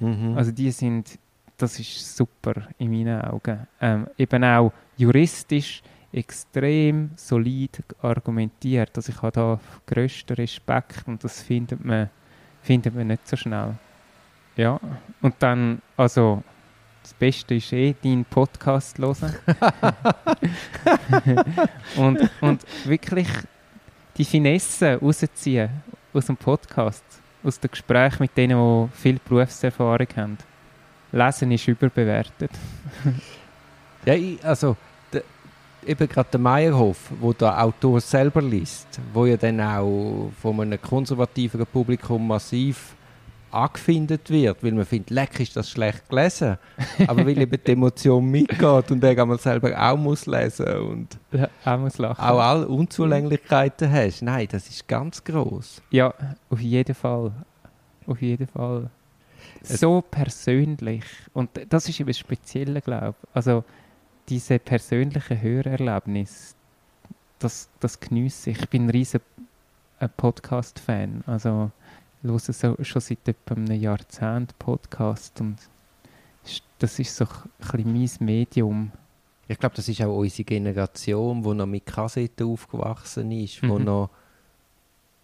Mhm. 0.00 0.34
Also 0.36 0.52
die 0.52 0.70
sind, 0.70 1.18
das 1.56 1.78
ist 1.78 2.16
super 2.16 2.54
in 2.78 2.90
meinen 2.90 3.20
Augen. 3.22 3.66
Ähm, 3.80 4.06
eben 4.18 4.44
auch 4.44 4.72
juristisch 4.96 5.82
extrem 6.12 7.10
solid 7.16 7.82
argumentiert. 8.00 8.90
Also 8.96 9.12
ich 9.12 9.22
habe 9.22 9.32
da 9.32 9.60
grössten 9.86 10.34
Respekt 10.34 11.04
und 11.06 11.22
das 11.22 11.42
findet 11.42 11.84
man, 11.84 12.10
findet 12.62 12.94
man 12.94 13.08
nicht 13.08 13.26
so 13.26 13.36
schnell. 13.36 13.74
Ja, 14.56 14.80
und 15.20 15.34
dann, 15.38 15.82
also 15.96 16.42
das 17.02 17.12
Beste 17.14 17.54
ist 17.54 17.72
eh, 17.72 17.94
deinen 18.02 18.24
Podcast 18.24 18.98
hören. 18.98 19.34
und, 21.96 22.30
und 22.40 22.64
wirklich 22.84 23.28
die 24.16 24.24
Finesse 24.24 24.98
rausziehen 25.00 25.68
aus 26.14 26.26
dem 26.26 26.36
Podcast, 26.36 27.04
aus 27.44 27.60
dem 27.60 27.70
Gespräch 27.70 28.18
mit 28.18 28.36
denen, 28.36 28.58
die 28.58 28.88
viel 28.96 29.20
Berufserfahrung 29.28 30.08
haben. 30.16 30.38
Lesen 31.12 31.50
ist 31.52 31.68
überbewertet. 31.68 32.50
Ja, 34.04 34.14
ich, 34.14 34.44
also 34.44 34.76
de, 35.12 35.22
eben 35.86 36.08
gerade 36.08 36.28
der 36.32 36.40
Meyerhof, 36.40 36.98
wo 37.20 37.32
der 37.32 37.62
Autor 37.62 38.00
selber 38.00 38.42
liest, 38.42 38.88
wo 39.12 39.26
ja 39.26 39.36
dann 39.36 39.60
auch 39.60 40.30
von 40.40 40.60
einem 40.60 40.80
konservativen 40.80 41.64
Publikum 41.66 42.26
massiv 42.28 42.94
angefindet 43.50 44.28
wird, 44.28 44.62
weil 44.62 44.72
man 44.72 44.84
findet, 44.84 45.10
leck 45.10 45.40
ist 45.40 45.56
das 45.56 45.70
schlecht 45.70 46.08
gelesen, 46.10 46.58
aber 47.06 47.24
weil 47.24 47.40
eben 47.40 47.58
die 47.64 47.72
Emotion 47.72 48.24
mitgeht 48.30 48.90
und 48.90 49.02
er 49.02 49.18
einmal 49.22 49.38
selber 49.38 49.72
auch 49.80 49.96
muss 49.96 50.26
lesen 50.26 50.66
und 50.66 51.18
Ja, 51.32 51.48
auch 51.64 51.78
muss 51.78 51.96
lachen. 51.96 52.22
auch 52.22 52.38
alle 52.38 52.68
Unzulänglichkeiten 52.68 53.90
hast. 53.90 54.20
Nein, 54.22 54.48
das 54.50 54.68
ist 54.68 54.86
ganz 54.86 55.22
groß. 55.24 55.80
Ja, 55.90 56.12
auf 56.50 56.60
jeden 56.60 56.94
Fall. 56.94 57.32
Auf 58.06 58.20
jeden 58.20 58.46
Fall. 58.46 58.90
So 59.62 60.02
persönlich. 60.02 61.04
Und 61.32 61.50
das 61.68 61.88
ist 61.88 62.00
eben 62.00 62.08
das 62.08 62.18
Spezielle, 62.18 62.80
glaube 62.80 63.14
ich. 63.22 63.28
Also, 63.34 63.64
diese 64.28 64.58
persönlichen 64.58 65.40
Hörerlebnisse, 65.40 66.54
das, 67.38 67.68
das 67.80 68.00
geniesse 68.00 68.50
ich. 68.50 68.60
Ich 68.60 68.68
bin 68.68 68.86
ein 68.86 68.90
riesen 68.90 69.20
äh, 70.00 70.08
Podcast-Fan. 70.08 71.22
Also, 71.26 71.70
ich 72.22 72.28
höre 72.30 72.38
so, 72.38 72.76
schon 72.82 73.00
seit 73.02 73.28
etwa 73.28 73.54
einem 73.54 73.80
Jahrzehnt 73.80 74.58
Podcast. 74.58 75.40
Und 75.40 75.56
das 76.78 76.98
ist 76.98 77.14
so 77.16 77.24
ein 77.24 77.84
bisschen 77.84 77.92
mein 78.20 78.26
Medium. 78.26 78.92
Ich 79.48 79.58
glaube, 79.58 79.76
das 79.76 79.88
ist 79.88 80.02
auch 80.02 80.16
unsere 80.16 80.44
Generation, 80.44 81.42
die 81.42 81.54
noch 81.54 81.66
mit 81.66 81.86
Kassetten 81.86 82.48
aufgewachsen 82.48 83.30
ist, 83.30 83.62
wo 83.62 83.78
Mhm. 83.78 83.84
noch 83.84 84.10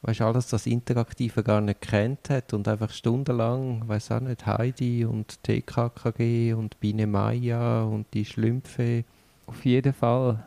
weißt, 0.03 0.21
alles 0.21 0.49
das 0.49 0.67
Interaktive 0.67 1.43
gar 1.43 1.61
nicht 1.61 1.81
kennt 1.81 2.29
hat 2.31 2.53
und 2.53 2.67
einfach 2.69 2.91
stundenlang, 2.91 3.87
weiß 3.88 4.12
auch 4.12 4.21
nicht, 4.21 4.47
Heidi 4.47 5.05
und 5.05 5.43
TKKG 5.43 6.55
und 6.55 6.79
Biene 6.81 7.07
Maya 7.07 7.83
und 7.85 8.07
die 8.12 8.25
Schlümpfe. 8.25 9.05
Auf 9.47 9.65
jeden 9.65 9.93
Fall. 9.93 10.43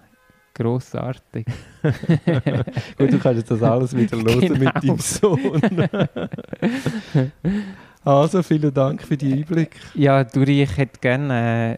Grossartig. 0.54 1.46
Gut, 2.98 3.12
du 3.12 3.20
kannst 3.20 3.40
jetzt 3.40 3.52
das 3.52 3.62
alles 3.62 3.94
wieder 3.94 4.16
hören 4.16 4.40
Genau. 4.40 4.58
mit 4.58 4.76
deinem 4.76 5.00
Sohn. 5.00 5.62
also, 8.06 8.42
vielen 8.42 8.74
Dank 8.74 9.04
für 9.04 9.18
die 9.18 9.34
Einblick. 9.34 9.76
Ja, 9.96 10.24
Duri, 10.24 10.64
ich 10.64 10.78
hätte 10.78 10.98
gerne 11.02 11.74
äh, 11.74 11.78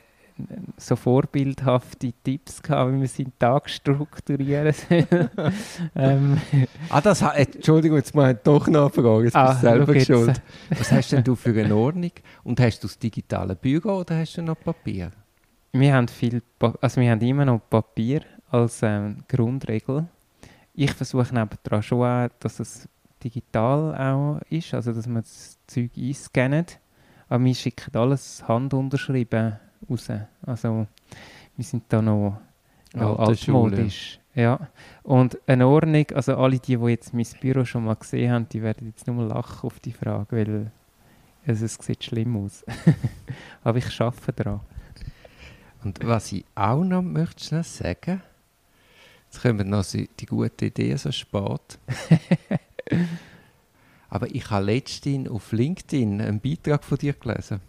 so 0.78 0.96
vorbildhafte 0.96 2.14
Tipps 2.24 2.62
gehabt, 2.62 2.92
wie 2.94 2.98
man 2.98 3.08
seinen 3.08 3.34
Tag 3.40 3.70
strukturieren 3.70 4.74
soll. 4.74 5.08
ähm, 5.96 6.38
Ah, 6.90 7.02
das, 7.02 7.22
ha- 7.22 7.34
Entschuldigung, 7.34 7.98
jetzt 7.98 8.14
muss 8.16 8.30
ich 8.30 8.38
doch 8.44 8.68
nachfragen, 8.68 9.26
jetzt 9.26 9.36
Ah, 9.36 9.50
bist 9.52 9.64
du 9.64 9.68
selber 9.68 9.86
schau 9.86 9.92
jetzt. 9.94 10.06
schuld. 10.08 10.42
Was 10.78 10.92
hast 10.92 11.12
denn 11.12 11.24
du 11.24 11.36
für 11.36 11.50
eine 11.60 11.76
Ordnung? 11.76 12.12
Und 12.44 12.60
hast 12.60 12.80
du 12.84 12.88
das 12.88 12.98
digitale 13.00 13.56
Büro 13.56 14.00
oder 14.00 14.18
hast 14.20 14.36
du 14.38 14.42
noch 14.42 14.60
Papier? 14.60 15.12
wir, 15.74 15.94
haben 15.94 16.08
viel 16.08 16.42
pa 16.58 16.74
also 16.82 17.00
wir 17.02 17.12
haben 17.12 17.22
immer 17.22 17.46
noch 17.46 17.62
Papier 17.70 18.22
als 18.50 18.82
ähm, 18.82 19.18
Grundregel. 19.28 20.08
Ich 20.74 20.92
versuche 20.94 21.34
nebendran 21.34 21.84
schon 21.84 22.02
auch, 22.04 22.30
dass 22.40 22.60
es 22.60 22.88
digital 23.24 23.96
auch 23.96 24.40
ist, 24.50 24.74
also 24.74 24.94
dass 24.94 25.06
man 25.08 25.22
das 25.24 25.58
Zeug 25.68 25.92
einscannt. 25.98 26.80
Aber 27.30 27.44
wir 27.44 27.54
schicken 27.56 27.96
alles 27.96 28.48
handunterschrieben 28.48 29.60
raus. 29.90 30.08
Also 30.46 30.88
wir 31.56 31.66
sind 31.66 31.84
da 31.90 32.02
noch, 32.02 32.40
noch 32.94 33.20
altmodisch. 33.20 34.20
Ja. 34.34 34.70
Und 35.04 35.38
eine 35.48 35.68
Ordnung, 35.68 36.06
also 36.14 36.38
alle 36.38 36.60
die, 36.60 36.78
die 36.78 36.86
jetzt 36.86 37.14
mein 37.14 37.26
Büro 37.42 37.66
schon 37.66 37.86
mal 37.86 37.96
gesehen 37.96 38.32
haben, 38.32 38.50
die 38.50 38.62
werden 38.62 38.88
jetzt 38.88 39.08
nur 39.08 39.26
lachen 39.26 39.66
auf 39.66 39.80
die 39.80 39.92
Frage, 39.92 40.36
weil 40.36 40.72
also 41.48 41.66
es 41.66 41.76
sieht 41.76 42.04
schlimm 42.04 42.36
aus. 42.46 42.64
Aber 43.64 43.78
ich 43.78 44.02
arbeite 44.02 44.34
daran. 44.34 44.60
Und 45.84 46.06
was 46.06 46.32
ich 46.34 46.46
auch 46.56 46.84
noch 46.84 47.02
möchte 47.02 47.44
schnell 47.44 47.64
sagen, 47.64 48.22
jetzt 49.26 49.42
kommen 49.42 49.70
noch 49.70 49.86
die 49.86 50.26
gute 50.26 50.66
Idee 50.66 50.96
so 50.98 51.12
spät. 51.12 51.80
Aber 54.10 54.28
ich 54.34 54.50
habe 54.50 54.66
letztens 54.66 55.30
auf 55.30 55.52
LinkedIn 55.52 56.22
einen 56.22 56.40
Beitrag 56.40 56.84
von 56.84 56.98
dir 56.98 57.14
gelesen. 57.14 57.62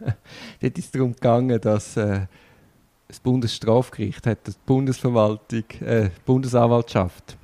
Dort 0.60 0.78
ist 0.78 0.86
es 0.86 0.90
darum 0.90 1.12
gegangen, 1.12 1.60
dass 1.60 1.96
äh, 1.96 2.26
das 3.08 3.20
Bundesstrafgericht 3.20 4.26
hat 4.26 4.46
die 4.46 4.52
Bundesverwaltung, 4.64 5.64
äh, 5.80 6.10
die 6.10 6.20
Bundesanwaltschaft 6.24 7.36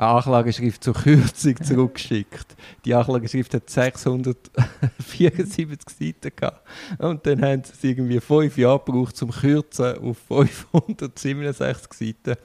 eine 0.00 0.12
Anklageschrift 0.12 0.82
zur 0.82 0.94
Kürzung 0.94 1.56
zurückgeschickt. 1.62 2.56
Die 2.86 2.94
Anklageschrift 2.94 3.52
hat 3.52 3.68
674 3.68 5.90
Seiten 5.90 6.32
gehabt. 6.34 6.66
Und 6.98 7.26
dann 7.26 7.42
haben 7.42 7.62
sie 7.64 7.72
es 7.74 7.84
irgendwie 7.84 8.18
fünf 8.20 8.56
Jahre 8.56 8.78
gebraucht 8.78 9.14
zum 9.16 9.30
Kürzen 9.30 9.98
auf 9.98 10.16
567 10.28 11.92
Seiten. 11.92 12.36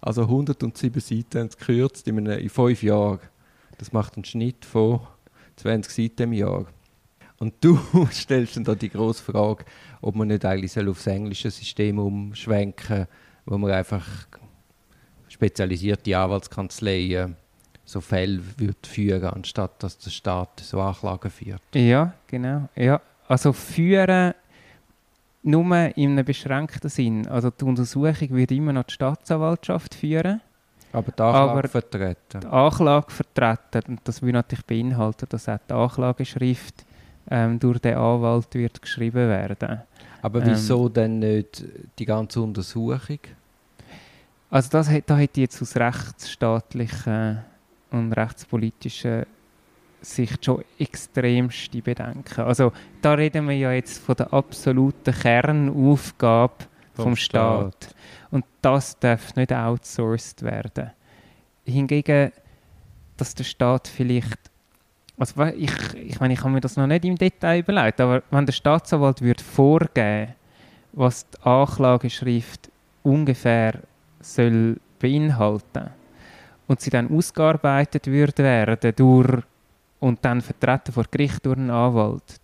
Also 0.00 0.22
107 0.22 1.00
Seiten 1.00 1.40
haben 1.40 1.50
sie 1.50 1.58
gekürzt 1.58 2.06
in, 2.06 2.18
einem, 2.18 2.38
in 2.38 2.48
fünf 2.48 2.84
Jahren. 2.84 3.18
Das 3.78 3.92
macht 3.92 4.14
einen 4.14 4.24
Schnitt 4.24 4.64
von 4.64 5.00
20 5.56 5.92
Seiten 5.92 6.22
im 6.22 6.34
Jahr. 6.34 6.66
Und 7.42 7.54
du 7.60 7.76
stellst 8.12 8.56
dann 8.56 8.62
da 8.62 8.76
die 8.76 8.88
grosse 8.88 9.24
Frage, 9.24 9.64
ob 10.00 10.14
man 10.14 10.28
nicht 10.28 10.44
eigentlich 10.44 10.78
aufs 10.78 11.08
englische 11.08 11.50
System 11.50 11.98
umschwenken 11.98 12.98
soll, 12.98 13.06
wo 13.46 13.58
man 13.58 13.72
einfach 13.72 14.06
spezialisierte 15.26 16.16
Anwaltskanzleien 16.16 17.34
so 17.84 18.00
Fälle 18.00 18.40
würde 18.58 18.76
führen, 18.86 19.24
anstatt 19.24 19.82
dass 19.82 19.98
der 19.98 20.10
Staat 20.10 20.60
so 20.60 20.80
Anklagen 20.80 21.32
führt. 21.32 21.62
Ja, 21.74 22.12
genau. 22.28 22.68
Ja. 22.76 23.00
Also 23.26 23.52
führen 23.52 24.34
nur 25.42 25.96
in 25.96 26.12
einem 26.12 26.24
beschränkten 26.24 26.90
Sinn. 26.90 27.26
Also 27.26 27.50
die 27.50 27.64
Untersuchung 27.64 28.30
wird 28.30 28.52
immer 28.52 28.72
noch 28.72 28.84
die 28.84 28.94
Staatsanwaltschaft 28.94 29.96
führen. 29.96 30.40
Aber 30.92 31.10
die 31.10 31.20
Anklage 31.20 31.50
aber 31.50 31.68
vertreten. 31.68 32.40
Die 32.40 32.46
Anklage 32.46 33.10
vertreten. 33.10 33.82
Und 33.88 34.00
das 34.04 34.22
würde 34.22 34.34
natürlich 34.34 34.64
beinhalten, 34.64 35.26
dass 35.28 35.48
auch 35.48 35.58
die 35.68 35.74
Anklageschrift 35.74 36.84
ähm, 37.30 37.58
durch 37.58 37.78
den 37.78 37.96
Anwalt 37.96 38.54
wird 38.54 38.80
geschrieben 38.82 39.28
werden. 39.28 39.82
Aber 40.22 40.44
wieso 40.44 40.86
ähm, 40.86 40.92
denn 40.92 41.18
nicht 41.18 41.64
die 41.98 42.04
ganze 42.04 42.40
Untersuchung? 42.40 43.18
Also 44.50 44.68
das, 44.70 44.88
da 45.06 45.16
hätte 45.16 45.40
ich 45.40 45.50
jetzt 45.50 45.62
aus 45.62 45.76
rechtsstaatlichen 45.76 47.38
und 47.90 48.12
rechtspolitischen 48.12 49.24
Sicht 50.00 50.44
schon 50.44 50.64
extremste 50.78 51.80
Bedenken. 51.80 52.42
Also 52.42 52.72
da 53.00 53.14
reden 53.14 53.48
wir 53.48 53.56
ja 53.56 53.72
jetzt 53.72 53.98
von 53.98 54.16
der 54.16 54.32
absoluten 54.32 55.14
Kernaufgabe 55.14 56.54
vom, 56.94 57.04
vom 57.04 57.16
Staat. 57.16 57.74
Staat. 57.84 57.94
Und 58.30 58.44
das 58.60 58.98
darf 58.98 59.34
nicht 59.36 59.52
outsourced 59.52 60.42
werden. 60.42 60.90
Hingegen, 61.64 62.32
dass 63.16 63.34
der 63.34 63.44
Staat 63.44 63.88
vielleicht 63.88 64.51
also 65.18 65.44
ich, 65.44 65.72
ich 65.94 66.20
meine, 66.20 66.34
ich 66.34 66.40
habe 66.40 66.50
mir 66.50 66.60
das 66.60 66.76
noch 66.76 66.86
nicht 66.86 67.04
im 67.04 67.16
Detail 67.16 67.60
überlegt, 67.60 68.00
aber 68.00 68.22
wenn 68.30 68.46
der 68.46 68.52
Staatsanwalt 68.52 69.20
würde 69.20 69.42
vorgeben, 69.42 70.34
was 70.92 71.28
die 71.28 71.42
Anklageschrift 71.42 72.70
ungefähr 73.02 73.80
soll 74.20 74.78
beinhalten 74.98 75.90
und 76.66 76.80
sie 76.80 76.90
dann 76.90 77.10
ausgearbeitet 77.10 78.06
würde 78.06 78.42
werden 78.42 78.92
durch 78.96 79.42
und 80.00 80.24
dann 80.24 80.40
vertreten 80.40 80.92
vor 80.92 81.04
Gericht 81.10 81.44
durch 81.44 81.58
einen 81.58 81.70
Anwalt, 81.70 82.40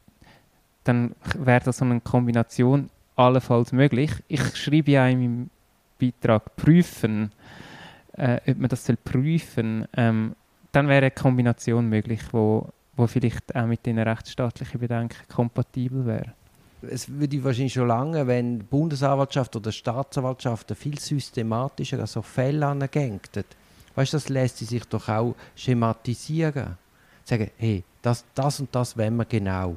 dann 0.85 1.15
wäre 1.37 1.65
das 1.65 1.79
so 1.79 1.85
eine 1.85 2.01
Kombination 2.01 2.89
allenfalls 3.17 3.73
möglich. 3.73 4.13
Ich 4.29 4.57
schreibe 4.57 4.93
ja 4.93 5.07
in 5.09 5.19
meinem 5.19 5.51
Beitrag 5.99 6.57
prüfen, 6.57 7.33
äh, 8.13 8.41
ob 8.47 8.59
man 8.59 8.69
das 8.69 8.87
soll 8.87 8.97
prüfen 8.97 9.87
ähm, 9.97 10.35
dann 10.73 10.89
wäre 10.89 10.99
eine 10.99 11.11
Kombination 11.11 11.89
möglich, 11.89 12.21
wo, 12.33 12.69
wo 12.97 13.07
vielleicht 13.07 13.55
auch 13.55 13.67
mit 13.67 13.87
den 13.87 13.99
rechtsstaatlichen 13.99 14.81
Bedenken 14.81 15.17
kompatibel 15.29 16.07
wäre. 16.07 16.35
Es 16.83 17.09
würde 17.09 17.43
wahrscheinlich 17.43 17.73
schon 17.73 17.89
lange, 17.89 18.27
wenn 18.27 18.61
die 18.61 18.65
Bundesanwaltschaft 18.65 19.57
oder 19.57 19.73
Staatsanwaltschaft 19.73 20.73
viel 20.77 20.99
systematischer 20.99 21.99
an 21.99 22.07
so 22.07 22.23
Fälle 22.23 22.67
angängt. 22.67 23.31
Weißt 23.95 24.13
du, 24.13 24.17
das 24.17 24.29
lässt 24.29 24.59
sich 24.59 24.85
doch 24.85 25.09
auch 25.09 25.35
schematisieren. 25.57 26.77
Sagen, 27.25 27.51
hey, 27.57 27.83
das, 28.01 28.25
das 28.35 28.61
und 28.61 28.73
das 28.75 28.97
wollen 28.97 29.17
wir 29.17 29.25
genau. 29.25 29.77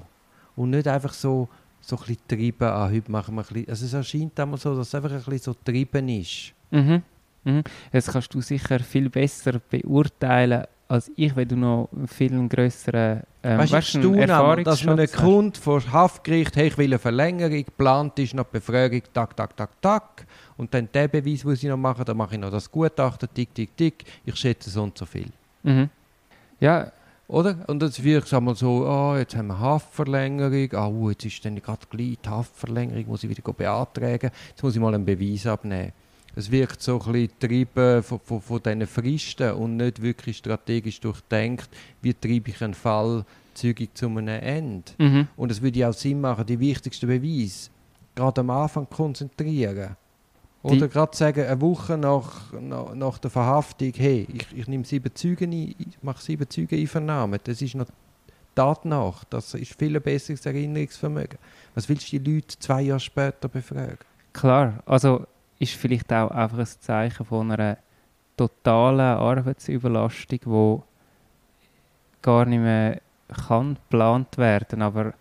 Und 0.55 0.69
nicht 0.69 0.87
einfach 0.87 1.13
so, 1.13 1.49
so 1.79 1.95
ein 1.95 2.01
bisschen 2.01 2.27
treiben, 2.27 2.67
ah, 2.67 2.87
heute 2.87 3.11
machen 3.11 3.33
wir 3.33 3.41
ein 3.41 3.47
bisschen. 3.47 3.69
Also 3.69 3.85
es 3.85 3.93
erscheint 3.93 4.39
einmal 4.39 4.59
so, 4.59 4.75
dass 4.75 4.89
es 4.89 4.95
einfach 4.95 5.11
ein 5.11 5.17
bisschen 5.17 5.39
so 5.39 5.55
treiben 5.65 6.07
ist. 6.07 6.53
Mhm. 6.69 7.01
Mhm. 7.43 7.63
Das 7.91 8.07
kannst 8.07 8.31
du 8.33 8.41
sicher 8.41 8.79
viel 8.79 9.09
besser 9.09 9.59
beurteilen 9.59 10.65
als 10.91 11.09
ich, 11.15 11.33
wenn 11.37 11.47
du 11.47 11.55
noch 11.55 11.89
viel 12.05 12.49
grösseren 12.49 13.21
ähm, 13.43 13.59
weißt, 13.59 13.71
weißt, 13.71 13.95
du, 14.03 14.13
Erfahrungsschatz 14.13 14.65
dass 14.65 14.83
man 14.83 14.99
einen 14.99 15.07
Grund 15.07 15.57
vor 15.57 15.81
Haftgericht, 15.89 16.57
hey, 16.57 16.67
ich 16.67 16.77
will 16.77 16.87
eine 16.87 16.99
Verlängerung, 16.99 17.63
geplant 17.63 18.19
ist 18.19 18.33
noch 18.33 18.43
die 18.43 18.59
Befragung, 18.59 19.01
tak, 19.13 19.37
tak, 19.37 19.55
tak, 19.55 19.81
tak, 19.81 20.27
und 20.57 20.73
dann 20.73 20.89
der 20.93 21.07
Beweis, 21.07 21.43
den 21.43 21.53
ich 21.53 21.63
noch 21.63 21.77
mache, 21.77 22.03
dann 22.03 22.17
mache 22.17 22.35
ich 22.35 22.41
noch 22.41 22.51
das 22.51 22.69
Gutachten, 22.69 23.29
tick, 23.33 23.55
tick, 23.55 23.77
tick, 23.77 24.03
ich 24.25 24.35
schätze 24.35 24.69
so 24.69 24.83
und 24.83 24.97
so 24.97 25.05
viel. 25.05 25.31
Mhm. 25.63 25.89
Ja. 26.59 26.91
Oder? 27.29 27.55
Und 27.67 27.81
jetzt 27.81 28.03
wird 28.03 28.25
es 28.25 28.33
einmal 28.33 28.55
so, 28.55 28.85
oh, 28.85 29.15
jetzt 29.15 29.37
haben 29.37 29.47
wir 29.47 29.59
Haftverlängerung, 29.59 30.73
oh, 30.73 31.09
jetzt 31.09 31.23
ist 31.23 31.45
dann 31.45 31.55
gerade 31.55 31.87
gleich 31.89 32.17
die 32.23 32.29
Haftverlängerung, 32.29 33.07
muss 33.07 33.23
ich 33.23 33.29
wieder 33.29 33.53
beantragen, 33.53 34.31
jetzt 34.49 34.61
muss 34.61 34.75
ich 34.75 34.81
mal 34.81 34.93
einen 34.93 35.05
Beweis 35.05 35.47
abnehmen. 35.47 35.93
Es 36.35 36.49
wirkt 36.49 36.81
so 36.81 36.99
ein 36.99 37.11
bisschen 37.11 37.27
getrieben 37.39 38.03
von, 38.03 38.19
von, 38.19 38.41
von 38.41 38.61
diesen 38.63 38.87
Fristen 38.87 39.51
und 39.53 39.77
nicht 39.77 40.01
wirklich 40.01 40.37
strategisch 40.37 40.99
durchdenkt, 40.99 41.69
wie 42.01 42.13
treibe 42.13 42.51
ich 42.51 42.61
einen 42.61 42.73
Fall 42.73 43.25
zügig 43.53 43.93
zu 43.95 44.07
einem 44.07 44.27
Ende. 44.27 44.91
Mhm. 44.97 45.27
Und 45.35 45.51
es 45.51 45.61
würde 45.61 45.79
ja 45.79 45.89
auch 45.89 45.93
Sinn 45.93 46.21
machen, 46.21 46.45
die 46.45 46.59
wichtigsten 46.59 47.07
Beweise 47.07 47.69
gerade 48.15 48.41
am 48.41 48.49
Anfang 48.49 48.89
konzentrieren. 48.89 49.97
Oder 50.63 50.87
gerade 50.87 51.17
sagen, 51.17 51.43
eine 51.43 51.59
Woche 51.59 51.97
nach, 51.97 52.53
nach, 52.53 52.93
nach, 52.93 53.17
der 53.17 53.31
Verhaftung, 53.31 53.93
hey, 53.95 54.27
ich, 54.31 54.45
ich 54.55 54.67
nehme 54.67 54.85
sieben 54.85 55.13
Züge 55.15 55.45
ein, 55.45 55.53
ich 55.53 55.97
mache 56.03 56.21
sieben 56.21 56.47
Züge 56.47 56.75
einvernahmen. 56.75 57.39
Das 57.43 57.61
ist 57.63 57.73
noch 57.73 57.87
Tat 58.53 58.85
nach. 58.85 59.23
Das 59.25 59.53
ist 59.53 59.77
viel 59.77 59.99
besseres 59.99 60.45
Erinnerungsvermögen. 60.45 61.39
Was 61.73 61.89
willst 61.89 62.11
du 62.11 62.19
die 62.19 62.35
Leute 62.35 62.59
zwei 62.59 62.81
Jahre 62.83 62.99
später 62.99 63.47
befragen? 63.47 63.97
Klar, 64.33 64.83
also 64.85 65.25
ist 65.61 65.75
vielleicht 65.75 66.11
auch 66.11 66.31
einfach 66.31 66.57
ein 66.57 66.65
Zeichen 66.65 67.25
von 67.25 67.51
einer 67.51 67.77
totalen 68.35 69.17
Arbeitsüberlastung, 69.17 70.39
die 70.45 70.81
gar 72.21 72.45
nicht 72.45 72.59
mehr 72.59 72.99
kann 73.47 73.75
geplant 73.75 74.37
werden. 74.37 74.81
Aber 74.81 75.13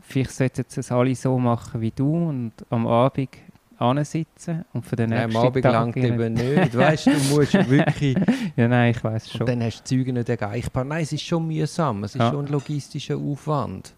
vielleicht 0.00 0.30
sollten 0.30 0.64
sie 0.66 0.80
es 0.80 0.90
alle 0.90 1.14
so 1.14 1.38
machen 1.38 1.80
wie 1.82 1.90
du 1.90 2.28
und 2.28 2.52
am 2.70 2.86
Abend 2.86 3.28
ansitzen 3.76 4.64
und 4.72 4.84
für 4.84 4.96
den 4.96 5.10
nächsten 5.10 5.28
nein, 5.28 5.36
am 5.36 5.46
Abend 5.46 5.62
Tag 5.62 5.72
langt 5.72 5.96
eben 5.98 6.32
nicht. 6.32 6.76
Weißt 6.76 7.06
du, 7.06 7.10
du 7.10 7.34
musst 7.34 7.52
wirklich... 7.70 8.16
ja, 8.56 8.68
nein, 8.68 8.92
ich 8.92 9.04
weiß 9.04 9.30
schon. 9.30 9.42
Und 9.42 9.48
dann 9.50 9.62
hast 9.62 9.80
du 9.80 9.82
die 9.82 9.98
Züge 9.98 10.12
nicht 10.14 10.28
erreichbar. 10.30 10.84
Nein, 10.84 11.02
es 11.02 11.12
ist 11.12 11.22
schon 11.22 11.46
mühsam. 11.46 12.04
Es 12.04 12.14
ist 12.14 12.20
ja. 12.20 12.30
schon 12.30 12.46
ein 12.46 12.50
logistischer 12.50 13.16
Aufwand. 13.16 13.94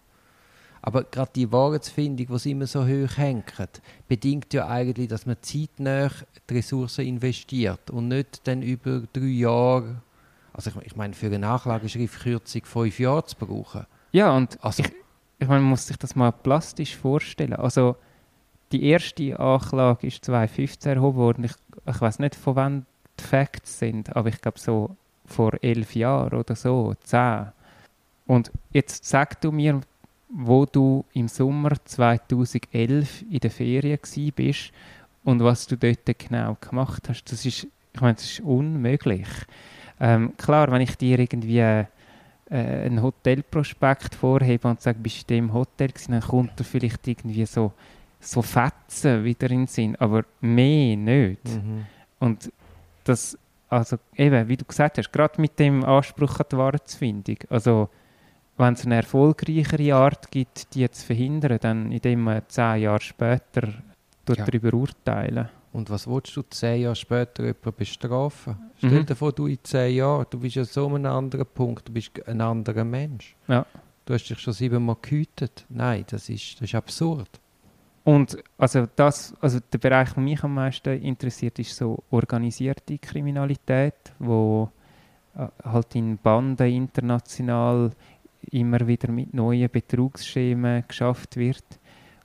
Aber 0.81 1.03
gerade 1.03 1.31
die 1.35 1.51
Wahrheitsfindung, 1.51 2.37
die 2.37 2.51
immer 2.51 2.65
so 2.65 2.83
hoch 2.83 3.17
hängt, 3.17 3.53
bedingt 4.07 4.53
ja 4.53 4.67
eigentlich, 4.67 5.09
dass 5.09 5.25
man 5.25 5.37
zeitnah 5.41 6.09
die 6.49 6.55
Ressourcen 6.55 7.05
investiert 7.05 7.91
und 7.91 8.07
nicht 8.07 8.47
dann 8.47 8.61
über 8.63 9.03
drei 9.13 9.25
Jahre, 9.25 10.01
also 10.53 10.71
ich, 10.71 10.87
ich 10.87 10.95
meine, 10.95 11.13
für 11.13 11.27
eine 11.27 11.39
Nachlageschrift 11.39 12.21
Kürzung 12.21 12.65
fünf 12.65 12.99
Jahre 12.99 13.25
zu 13.25 13.35
brauchen. 13.35 13.85
Ja, 14.11 14.35
und 14.35 14.57
also, 14.63 14.83
ich, 14.83 14.91
ich 15.39 15.47
meine, 15.47 15.61
man 15.61 15.69
muss 15.69 15.87
sich 15.87 15.97
das 15.97 16.15
mal 16.15 16.31
plastisch 16.31 16.97
vorstellen. 16.97 17.53
Also 17.53 17.95
die 18.71 18.83
erste 18.83 19.39
Anklage 19.39 20.07
ist 20.07 20.25
2015 20.25 20.93
erhoben 20.93 21.17
worden. 21.17 21.43
Ich, 21.43 21.53
ich 21.85 22.01
weiß 22.01 22.19
nicht, 22.19 22.35
von 22.35 22.55
wann 22.55 22.85
die 23.19 23.23
Facts 23.23 23.79
sind, 23.79 24.15
aber 24.15 24.29
ich 24.29 24.41
glaube 24.41 24.59
so 24.59 24.95
vor 25.25 25.53
elf 25.61 25.95
Jahren 25.95 26.33
oder 26.33 26.55
so, 26.55 26.93
zehn. 27.03 27.51
Und 28.25 28.51
jetzt 28.71 29.05
sag 29.05 29.39
du 29.41 29.51
mir, 29.51 29.81
wo 30.33 30.65
du 30.65 31.05
im 31.13 31.27
Sommer 31.27 31.71
2011 31.83 33.25
in 33.29 33.39
der 33.39 33.51
Ferien 33.51 33.99
bist 34.35 34.71
und 35.23 35.43
was 35.43 35.67
du 35.67 35.77
dort 35.77 36.05
genau 36.17 36.57
gemacht 36.59 37.09
hast. 37.09 37.25
Das 37.25 37.45
ist, 37.45 37.67
ich 37.93 38.01
meine, 38.01 38.15
das 38.15 38.25
ist 38.25 38.39
unmöglich. 38.41 39.27
Ähm, 39.99 40.35
klar, 40.37 40.71
wenn 40.71 40.81
ich 40.81 40.95
dir 40.95 41.19
irgendwie 41.19 41.59
äh, 41.59 41.85
einen 42.49 43.01
Hotelprospekt 43.01 44.15
vorhebe 44.15 44.67
und 44.67 44.81
sage, 44.81 44.99
bist 44.99 45.29
du 45.29 45.35
in 45.35 45.47
dem 45.47 45.53
Hotel 45.53 45.89
gewesen, 45.89 46.13
dann 46.13 46.21
kommt 46.21 46.59
da 46.59 46.63
vielleicht 46.63 47.07
irgendwie 47.07 47.45
so, 47.45 47.71
so 48.19 48.41
Fetzen 48.41 49.23
wieder 49.23 49.49
in 49.51 49.61
den 49.61 49.67
Sinn, 49.67 49.95
aber 49.97 50.23
mehr 50.39 50.95
nicht. 50.95 51.45
Mhm. 51.45 51.85
Und 52.19 52.51
das, 53.03 53.37
also 53.69 53.97
eben, 54.15 54.47
wie 54.47 54.57
du 54.57 54.65
gesagt 54.65 54.97
hast, 54.97 55.11
gerade 55.11 55.39
mit 55.39 55.59
dem 55.59 55.83
Anspruch 55.83 56.39
an 56.39 56.45
die 56.51 56.57
Wahrheitsfindung, 56.57 57.37
also 57.49 57.89
wenn 58.61 58.75
es 58.75 58.85
eine 58.85 58.95
erfolgreichere 58.95 59.95
Art 59.95 60.31
gibt, 60.31 60.73
die 60.75 60.89
zu 60.89 61.05
verhindern, 61.05 61.57
dann 61.59 61.91
indem 61.91 62.21
man 62.21 62.43
zehn 62.47 62.81
Jahre 62.83 63.01
später 63.01 63.67
ja. 63.67 64.45
darüber 64.45 64.73
urteilen. 64.73 65.49
Und 65.73 65.89
was 65.89 66.07
willst 66.07 66.35
du 66.35 66.43
zehn 66.43 66.81
Jahre 66.81 66.95
später 66.95 67.43
jemanden 67.43 67.73
bestrafen? 67.75 68.55
Stell 68.77 69.01
mhm. 69.01 69.05
dir 69.05 69.15
vor, 69.15 69.31
du 69.31 69.47
in 69.47 69.59
zehn 69.63 69.95
Jahren, 69.95 70.25
du 70.29 70.39
bist 70.39 70.55
ja 70.55 70.65
so 70.65 70.87
an 70.87 71.05
einem 71.05 71.15
anderen 71.15 71.45
Punkt, 71.45 71.87
du 71.87 71.93
bist 71.93 72.11
ein 72.27 72.41
anderer 72.41 72.83
Mensch. 72.83 73.35
Ja. 73.47 73.65
Du 74.05 74.13
hast 74.13 74.25
dich 74.25 74.39
schon 74.39 74.53
siebenmal 74.53 74.97
gehütet. 75.01 75.65
Nein, 75.69 76.05
das 76.09 76.29
ist, 76.29 76.55
das 76.55 76.69
ist 76.69 76.75
absurd. 76.75 77.29
Und 78.03 78.37
also 78.57 78.87
das, 78.95 79.35
also 79.41 79.59
der 79.71 79.77
Bereich, 79.77 80.13
der 80.13 80.23
mich 80.23 80.43
am 80.43 80.55
meisten 80.55 81.01
interessiert, 81.01 81.59
ist 81.59 81.75
so 81.75 82.03
organisierte 82.09 82.97
Kriminalität, 82.97 84.13
wo 84.17 84.69
äh, 85.35 85.47
halt 85.63 85.95
in 85.95 86.17
Banden 86.17 86.67
international 86.67 87.91
immer 88.51 88.85
wieder 88.85 89.11
mit 89.11 89.33
neuen 89.33 89.69
Betrugsschemen 89.69 90.83
geschafft 90.87 91.37
wird 91.37 91.63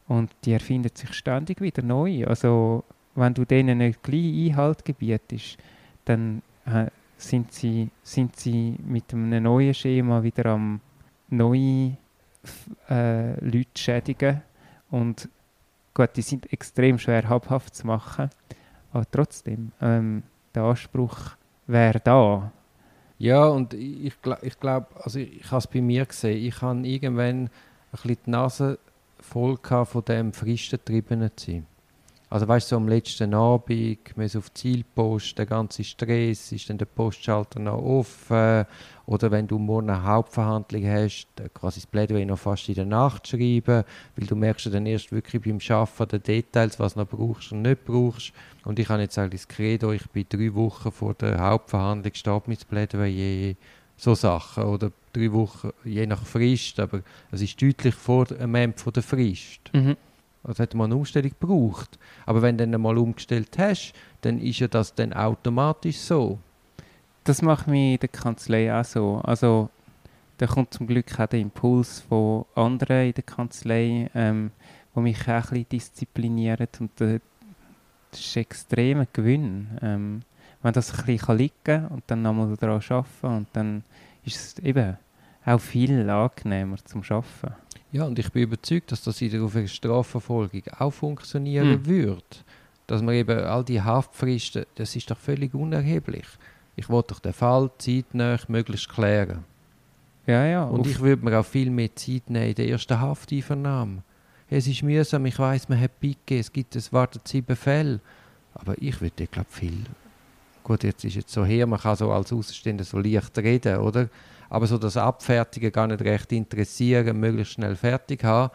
und 0.08 0.30
die 0.44 0.52
erfindet 0.52 0.98
sich 0.98 1.12
ständig 1.14 1.60
wieder 1.60 1.82
neu. 1.82 2.26
Also 2.26 2.84
wenn 3.14 3.34
du 3.34 3.44
denen 3.44 3.78
nicht 3.78 4.02
gleich 4.02 4.50
Einhalt 4.50 4.84
gebietest, 4.84 5.58
dann 6.04 6.42
äh, 6.66 6.86
sind, 7.16 7.52
sie, 7.52 7.90
sind 8.02 8.36
sie 8.36 8.76
mit 8.84 9.12
einem 9.12 9.42
neuen 9.42 9.74
Schema 9.74 10.22
wieder 10.22 10.46
am 10.46 10.80
neue 11.28 11.96
äh, 12.88 13.40
Leute 13.40 13.70
schädigen. 13.76 14.42
Und 14.90 15.28
gut, 15.94 16.10
die 16.16 16.22
sind 16.22 16.52
extrem 16.52 16.98
schwer 16.98 17.28
habhaft 17.28 17.74
zu 17.74 17.86
machen, 17.86 18.30
aber 18.92 19.10
trotzdem, 19.10 19.72
ähm, 19.80 20.22
der 20.54 20.64
Anspruch 20.64 21.36
wäre 21.66 22.00
da. 22.00 22.52
Ja, 23.18 23.46
und 23.46 23.72
ich, 23.74 24.12
ich 24.42 24.61
glaube, 24.61 24.87
also 25.02 25.18
ich, 25.18 25.40
ich 25.40 25.50
habe 25.50 25.59
es 25.59 25.66
bei 25.66 25.81
mir 25.81 26.05
gesehen, 26.05 26.44
ich 26.44 26.61
habe 26.61 26.87
irgendwann 26.87 27.44
ein 27.44 27.50
bisschen 27.92 28.18
die 28.26 28.31
Nase 28.31 28.79
voll 29.20 29.59
von 29.62 30.05
dem 30.05 30.33
frischgetriebenen 30.33 31.31
zu 31.37 31.50
sein. 31.52 31.66
Also 32.28 32.48
weißt 32.48 32.66
du, 32.66 32.74
so 32.74 32.76
am 32.76 32.88
letzten 32.88 33.34
Abend, 33.34 34.00
ist 34.16 34.36
auf 34.36 34.52
Zielpost, 34.52 35.38
der 35.38 35.46
ganze 35.46 35.84
Stress, 35.84 36.50
ist 36.50 36.68
dann 36.68 36.78
der 36.78 36.86
Postschalter 36.86 37.60
noch 37.60 37.80
offen. 37.80 38.64
Oder 39.06 39.30
wenn 39.30 39.46
du 39.46 39.58
morgen 39.58 39.90
eine 39.90 40.02
Hauptverhandlung 40.02 40.84
hast, 40.86 41.28
quasi 41.54 41.80
das 41.80 41.86
Plädoyer 41.86 42.26
noch 42.26 42.40
fast 42.40 42.68
in 42.68 42.74
der 42.74 42.84
Nacht 42.84 43.28
schreiben, 43.28 43.84
weil 44.16 44.26
du 44.26 44.34
merkst 44.34 44.74
dann 44.74 44.86
erst 44.86 45.12
wirklich 45.12 45.42
beim 45.42 45.60
Schaffen 45.60 46.08
der 46.08 46.18
Details, 46.18 46.80
was 46.80 46.94
du 46.94 47.00
noch 47.00 47.08
brauchst 47.08 47.52
und 47.52 47.62
nicht 47.62 47.84
brauchst. 47.84 48.32
Und 48.64 48.80
ich 48.80 48.88
habe 48.88 49.02
jetzt 49.02 49.16
eigentlich 49.16 49.42
das 49.42 49.48
Credo, 49.48 49.92
ich 49.92 50.08
bin 50.10 50.26
drei 50.28 50.52
Wochen 50.54 50.90
vor 50.90 51.14
der 51.14 51.38
Hauptverhandlung, 51.38 52.14
steht 52.14 52.48
mit 52.48 52.68
Plädoyer, 52.68 53.54
so 53.96 54.16
Sachen. 54.16 54.64
Oder 54.64 54.90
drei 55.12 55.32
Wochen, 55.32 55.70
je 55.84 56.04
nach 56.06 56.26
Frist, 56.26 56.80
aber 56.80 57.02
es 57.30 57.40
ist 57.40 57.62
deutlich 57.62 57.94
vor 57.94 58.24
dem 58.24 58.56
Ende 58.56 58.90
der 58.90 59.02
Frist. 59.04 59.60
Mhm. 59.72 59.96
Also 60.46 60.62
hat 60.62 60.74
man 60.74 60.87
eine 60.87 60.96
Umstellung 60.96 61.32
gebraucht. 61.38 61.98
Aber 62.24 62.42
wenn 62.42 62.56
du 62.56 62.64
dann 62.64 62.74
einmal 62.74 62.98
umgestellt 62.98 63.59
hast, 63.59 63.92
dann 64.20 64.38
ist 64.38 64.61
ja 64.61 64.68
das 64.68 64.94
dann 64.94 65.12
automatisch 65.12 65.98
so. 65.98 66.38
Das 67.24 67.42
macht 67.42 67.66
mich 67.66 67.94
in 67.94 68.00
der 68.00 68.09
Kanzlei 68.09 68.72
auch 68.72 68.85
so. 68.85 69.20
Also 69.24 69.70
da 70.38 70.46
kommt 70.46 70.72
zum 70.72 70.87
Glück 70.87 71.18
auch 71.18 71.26
der 71.26 71.40
Impuls 71.40 72.00
von 72.00 72.44
anderen 72.54 73.06
in 73.09 73.14
der 73.14 73.24
Kanzlei, 73.24 74.11
ähm, 74.14 74.50
die 74.94 75.00
mich 75.00 75.22
auch 75.22 75.28
ein 75.28 75.42
bisschen 75.42 75.68
disziplinieren. 75.70 76.68
Und 76.78 77.00
äh, 77.00 77.20
das 78.11 78.20
ist 78.20 78.37
ein 78.37 78.42
extremer 78.42 79.06
Gewinn. 79.12 79.78
Ähm, 79.82 80.22
wenn 80.62 80.72
das 80.72 80.98
ein 80.98 81.06
bisschen 81.06 81.38
liegen 81.38 81.54
kann 81.64 81.87
und 81.88 82.04
dann 82.06 82.22
nochmal 82.22 82.56
daran 82.56 82.82
arbeiten 82.88 83.37
und 83.37 83.48
dann 83.52 83.85
ist 84.24 84.37
es 84.37 84.59
eben 84.64 84.96
auch 85.44 85.61
viel 85.61 86.09
angenehmer 86.11 86.76
zum 86.85 87.02
Arbeiten. 87.09 87.65
Ja, 87.96 88.04
und 88.04 88.18
ich 88.18 88.30
bin 88.30 88.42
überzeugt, 88.42 88.92
dass 88.92 89.02
das 89.02 89.22
in 89.22 89.30
der 89.30 89.66
Strafverfolgung 89.66 90.62
auch 90.78 90.90
funktionieren 90.90 91.80
mhm. 91.80 91.87
wird. 91.87 92.44
Dass 92.87 93.00
man 93.00 93.14
eben 93.14 93.40
all 93.40 93.64
die 93.64 93.80
Haftfristen, 93.80 94.66
das 94.74 94.94
ist 94.94 95.11
doch 95.11 95.16
völlig 95.16 95.54
unerheblich. 95.54 96.26
Ich 96.76 96.90
wollte 96.90 97.14
doch 97.14 97.20
den 97.20 97.32
Fall 97.32 97.70
zeitnah 97.78 98.38
möglichst 98.48 98.90
klären. 98.90 99.44
Ja, 100.26 100.44
ja. 100.44 100.64
Und 100.64 100.87
ich 100.87 101.00
würde 101.00 101.24
mir 101.24 101.40
auch 101.40 101.46
viel 101.46 101.70
mehr 101.70 101.96
Zeit 101.96 102.28
nehmen 102.28 102.50
in 102.50 102.54
der 102.54 102.68
ersten 102.68 103.00
Hafteinvernahme. 103.00 104.02
Es 104.50 104.66
ist 104.66 104.82
mühsam, 104.82 105.24
ich 105.24 105.38
weiß, 105.38 105.70
man 105.70 105.80
hat 105.80 105.98
Picke, 105.98 106.38
es 106.38 106.52
gibt, 106.52 106.76
es 106.76 106.92
warten 106.92 107.20
sieben 107.24 107.56
Fälle. 107.56 108.00
Aber 108.52 108.74
ich 108.76 109.00
würde, 109.00 109.26
glaube 109.26 109.48
viel. 109.50 109.85
Gut, 110.62 110.85
jetzt 110.85 111.02
ist 111.02 111.16
es 111.16 111.32
so 111.32 111.46
her, 111.46 111.66
man 111.66 111.80
kann 111.80 111.96
so 111.96 112.12
als 112.12 112.30
Außenstehender 112.30 112.85
so 112.85 112.98
leicht 112.98 113.38
reden, 113.38 113.78
oder? 113.78 114.11
Aber 114.48 114.66
so 114.66 114.78
das 114.78 114.96
Abfertigen 114.96 115.72
gar 115.72 115.87
nicht 115.87 116.02
recht 116.02 116.32
interessieren, 116.32 117.18
möglichst 117.18 117.54
schnell 117.54 117.76
fertig 117.76 118.24
haben, 118.24 118.52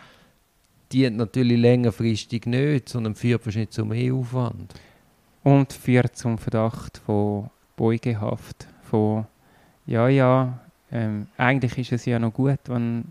dient 0.92 1.18
natürlich 1.18 1.60
längerfristig 1.60 2.46
nicht, 2.46 2.90
sondern 2.90 3.16
führt 3.16 3.46
wahrscheinlich 3.46 3.72
zu 3.72 3.86
mehr 3.86 4.14
Aufwand. 4.14 4.74
Und 5.44 5.74
führt 5.74 6.16
zum 6.16 6.38
Verdacht 6.38 7.00
von 7.00 7.50
Beugehaft, 7.76 8.68
von 8.84 9.26
ja, 9.86 10.08
ja, 10.08 10.60
ähm, 10.92 11.28
eigentlich 11.38 11.78
ist 11.78 11.92
es 11.92 12.06
ja 12.06 12.20
noch 12.20 12.34
gut, 12.34 12.60
wenn 12.68 13.06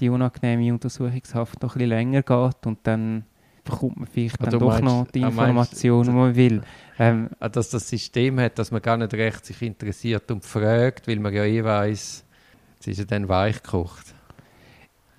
die 0.00 0.08
unangenehme 0.08 0.72
Untersuchungshaft 0.72 1.62
noch 1.62 1.74
ein 1.74 1.78
bisschen 1.78 1.88
länger 1.88 2.22
geht 2.22 2.66
und 2.66 2.78
dann 2.82 3.24
bekommt 3.68 3.98
man 3.98 4.06
vielleicht 4.06 4.42
dann 4.42 4.58
doch 4.58 4.68
meinst, 4.68 4.84
noch 4.84 5.06
die 5.08 5.22
ah, 5.22 5.28
Information, 5.28 6.04
die 6.04 6.10
man 6.10 6.34
will. 6.34 6.62
Ähm, 6.98 7.28
ah, 7.38 7.48
dass 7.48 7.70
das 7.70 7.88
System 7.88 8.40
hat, 8.40 8.58
dass 8.58 8.70
man 8.70 8.82
gar 8.82 8.96
nicht 8.96 9.12
recht 9.14 9.44
sich 9.44 9.60
interessiert 9.62 10.30
und 10.30 10.44
fragt, 10.44 11.06
weil 11.06 11.18
man 11.18 11.32
ja 11.32 11.44
eh 11.44 11.62
weiß, 11.62 12.24
es 12.80 12.86
ist 12.86 12.98
ja 12.98 13.04
dann 13.04 13.28
weich 13.28 13.62
gekocht. 13.62 14.14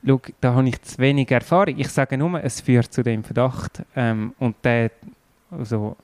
Schau, 0.06 0.22
da 0.42 0.54
habe 0.54 0.68
ich 0.68 0.82
zu 0.82 0.98
wenig 0.98 1.30
Erfahrung. 1.32 1.78
Ich 1.78 1.90
sage 1.90 2.18
nur, 2.18 2.44
es 2.44 2.62
führt 2.62 2.92
zu 2.92 3.04
dem 3.04 3.24
Verdacht. 3.24 3.84
Ähm, 3.96 4.34
und 4.40 4.56
der, 4.64 4.92
also, 5.52 5.98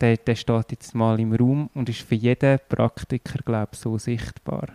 der, 0.00 0.16
der 0.16 0.34
steht 0.34 0.72
jetzt 0.72 0.94
mal 0.94 1.20
im 1.20 1.34
Raum 1.34 1.70
und 1.74 1.88
ist 1.88 2.00
für 2.00 2.14
jeden 2.14 2.58
Praktiker, 2.68 3.38
glaube 3.44 3.70
ich, 3.72 3.78
so 3.78 3.98
sichtbar. 3.98 4.68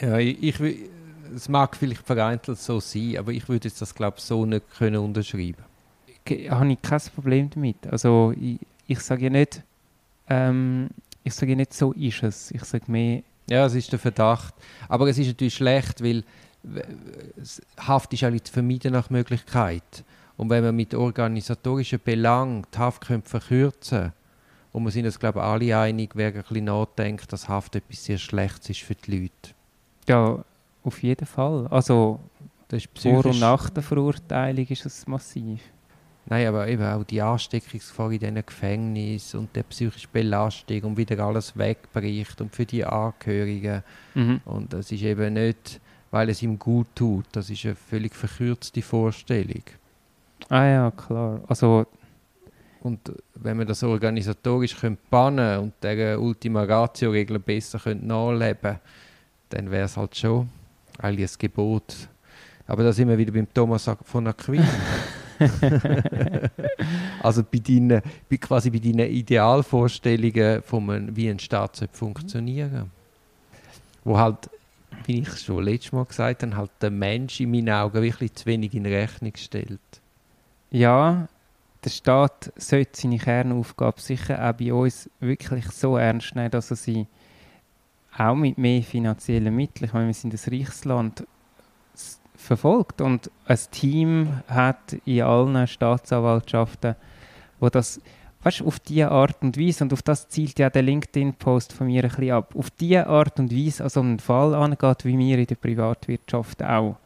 Ja, 0.00 0.18
ich, 0.18 0.42
ich, 0.42 0.90
es 1.34 1.48
mag 1.48 1.76
vielleicht 1.76 2.04
vereinzelt 2.04 2.58
so 2.58 2.80
sein, 2.80 3.16
aber 3.16 3.32
ich 3.32 3.48
würde 3.48 3.68
jetzt 3.68 3.80
das, 3.80 3.94
glaube 3.94 4.16
ich, 4.18 4.24
so 4.24 4.44
nicht 4.44 4.68
können 4.76 4.96
unterschreiben 4.96 5.64
habe 6.28 6.72
ich 6.72 6.82
kein 6.82 7.00
Problem 7.14 7.50
damit. 7.50 7.86
Also 7.86 8.32
ich, 8.40 8.58
ich 8.86 9.00
sage 9.00 9.24
ja 9.24 9.30
nicht, 9.30 9.62
ähm, 10.28 10.88
ich 11.22 11.34
sage 11.34 11.52
ja 11.52 11.56
nicht, 11.56 11.72
so 11.72 11.92
ist 11.92 12.22
es. 12.22 12.50
Ich 12.50 12.64
sage 12.64 12.84
mehr... 12.90 13.22
Ja, 13.48 13.66
es 13.66 13.74
ist 13.74 13.92
der 13.92 13.98
Verdacht. 13.98 14.54
Aber 14.88 15.08
es 15.08 15.18
ist 15.18 15.26
natürlich 15.26 15.54
schlecht, 15.54 16.02
weil 16.02 16.24
Haft 17.78 18.12
ist 18.12 18.24
eigentlich 18.24 18.44
zu 18.44 18.52
vermeiden 18.52 18.92
nach 18.92 19.10
Möglichkeit. 19.10 20.04
Und 20.36 20.50
wenn 20.50 20.64
man 20.64 20.74
mit 20.74 20.94
organisatorischen 20.94 22.00
Belangen 22.02 22.66
die 22.74 22.78
Haft 22.78 23.06
könnte 23.06 23.28
verkürzen 23.28 24.12
und 24.72 24.82
wir 24.82 24.90
sind 24.90 25.04
uns, 25.04 25.18
glaube 25.18 25.38
ich, 25.38 25.44
alle 25.44 25.78
einig, 25.78 26.10
wer 26.14 26.28
ein 26.28 26.42
bisschen 26.42 26.64
nachdenkt, 26.64 27.32
dass 27.32 27.48
Haft 27.48 27.76
etwas 27.76 28.04
sehr 28.04 28.18
Schlechtes 28.18 28.70
ist 28.70 28.80
für 28.80 28.94
die 28.94 29.20
Leute. 29.20 29.54
Ja, 30.08 30.44
auf 30.82 31.02
jeden 31.02 31.26
Fall. 31.26 31.66
Also 31.68 32.18
vor 33.00 33.26
und 33.26 33.38
nach 33.38 33.70
der 33.70 33.82
Verurteilung 33.82 34.66
ist 34.66 34.84
es 34.84 35.06
massiv. 35.06 35.60
Nein, 36.26 36.46
aber 36.46 36.68
eben 36.68 36.82
auch 36.82 37.04
die 37.04 37.20
Ansteckungsgefahr 37.20 38.12
in 38.12 38.18
diesen 38.18 38.46
Gefängnissen 38.46 39.40
und 39.40 39.54
die 39.54 39.62
psychische 39.62 40.08
Belastung 40.10 40.82
und 40.82 40.96
wieder 40.96 41.22
alles 41.22 41.56
wegbricht 41.56 42.40
und 42.40 42.54
für 42.54 42.64
die 42.64 42.84
Angehörigen. 42.84 43.82
Mhm. 44.14 44.40
Und 44.46 44.72
das 44.72 44.90
ist 44.90 45.02
eben 45.02 45.34
nicht, 45.34 45.80
weil 46.10 46.30
es 46.30 46.42
ihm 46.42 46.58
gut 46.58 46.86
tut. 46.94 47.26
Das 47.32 47.50
ist 47.50 47.64
eine 47.66 47.74
völlig 47.74 48.14
verkürzte 48.14 48.80
Vorstellung. 48.80 49.62
Ah 50.48 50.64
ja, 50.64 50.90
klar. 50.90 51.40
Also 51.46 51.86
und 52.80 53.00
wenn 53.34 53.56
man 53.56 53.66
das 53.66 53.82
organisatorisch 53.82 54.76
bannen 55.10 55.58
und 55.58 55.72
der 55.82 56.20
Ultima 56.20 56.64
Ratio-Regeln 56.64 57.40
besser 57.40 57.80
nachleben 57.94 58.78
dann 59.48 59.70
wäre 59.70 59.84
es 59.84 59.96
halt 59.96 60.16
schon 60.16 60.48
eigentlich 60.98 61.30
ein 61.30 61.38
Gebot. 61.38 62.08
Aber 62.66 62.82
da 62.82 62.92
sind 62.92 63.08
wir 63.08 63.16
wieder 63.16 63.32
beim 63.32 63.52
Thomas 63.52 63.90
von 64.04 64.26
Aquin. 64.26 64.62
also 67.22 67.42
bei 67.42 67.58
deinen, 67.58 68.02
bei, 68.30 68.36
quasi 68.36 68.70
bei 68.70 68.78
deinen 68.78 69.10
Idealvorstellungen, 69.10 70.62
von 70.62 71.16
wie 71.16 71.28
ein 71.28 71.38
Staat 71.38 71.88
funktionieren 71.92 72.90
Wo 74.04 74.18
halt, 74.18 74.50
wie 75.06 75.20
ich 75.20 75.38
schon 75.38 75.64
letztes 75.64 75.92
Mal 75.92 76.04
gesagt 76.04 76.42
habe, 76.42 76.56
halt 76.56 76.70
der 76.80 76.90
Mensch 76.90 77.40
in 77.40 77.50
meinen 77.50 77.70
Augen 77.70 78.02
wirklich 78.02 78.34
zu 78.34 78.46
wenig 78.46 78.74
in 78.74 78.86
Rechnung 78.86 79.32
stellt. 79.36 79.80
Ja, 80.70 81.28
der 81.84 81.90
Staat 81.90 82.52
sollte 82.56 83.00
seine 83.00 83.18
Kernaufgabe 83.18 84.00
sicher 84.00 84.48
auch 84.48 84.54
bei 84.54 84.72
uns 84.72 85.10
wirklich 85.20 85.66
so 85.70 85.96
ernst 85.96 86.34
nehmen, 86.34 86.50
dass 86.50 86.70
er 86.70 86.76
sie 86.76 87.06
auch 88.16 88.34
mit 88.34 88.58
mehr 88.58 88.82
finanziellen 88.82 89.54
Mitteln, 89.54 89.86
ich 89.86 89.92
meine, 89.92 90.06
wir 90.06 90.14
sind 90.14 90.32
ein 90.32 90.50
reiches 90.52 90.84
Land, 90.84 91.26
verfolgt 92.44 93.00
und 93.00 93.30
ein 93.46 93.58
Team 93.70 94.28
hat 94.48 94.94
in 95.04 95.22
allen 95.22 95.66
Staatsanwaltschaften, 95.66 96.94
wo 97.60 97.68
das 97.68 98.00
weißt, 98.44 98.62
auf 98.62 98.78
diese 98.80 99.10
Art 99.10 99.42
und 99.42 99.58
Weise, 99.58 99.84
und 99.84 99.92
auf 99.92 100.02
das 100.02 100.28
zielt 100.28 100.58
ja 100.58 100.70
der 100.70 100.82
LinkedIn-Post 100.82 101.72
von 101.72 101.86
mir 101.86 102.04
ein 102.04 102.10
bisschen 102.10 102.30
ab, 102.32 102.54
auf 102.56 102.70
diese 102.70 103.06
Art 103.06 103.38
und 103.40 103.52
Weise 103.52 103.84
an 103.84 103.90
einen 103.94 104.18
Fall 104.18 104.54
angeht, 104.54 105.04
wie 105.04 105.18
wir 105.18 105.38
in 105.38 105.46
der 105.46 105.54
Privatwirtschaft 105.54 106.62
auch. 106.62 106.96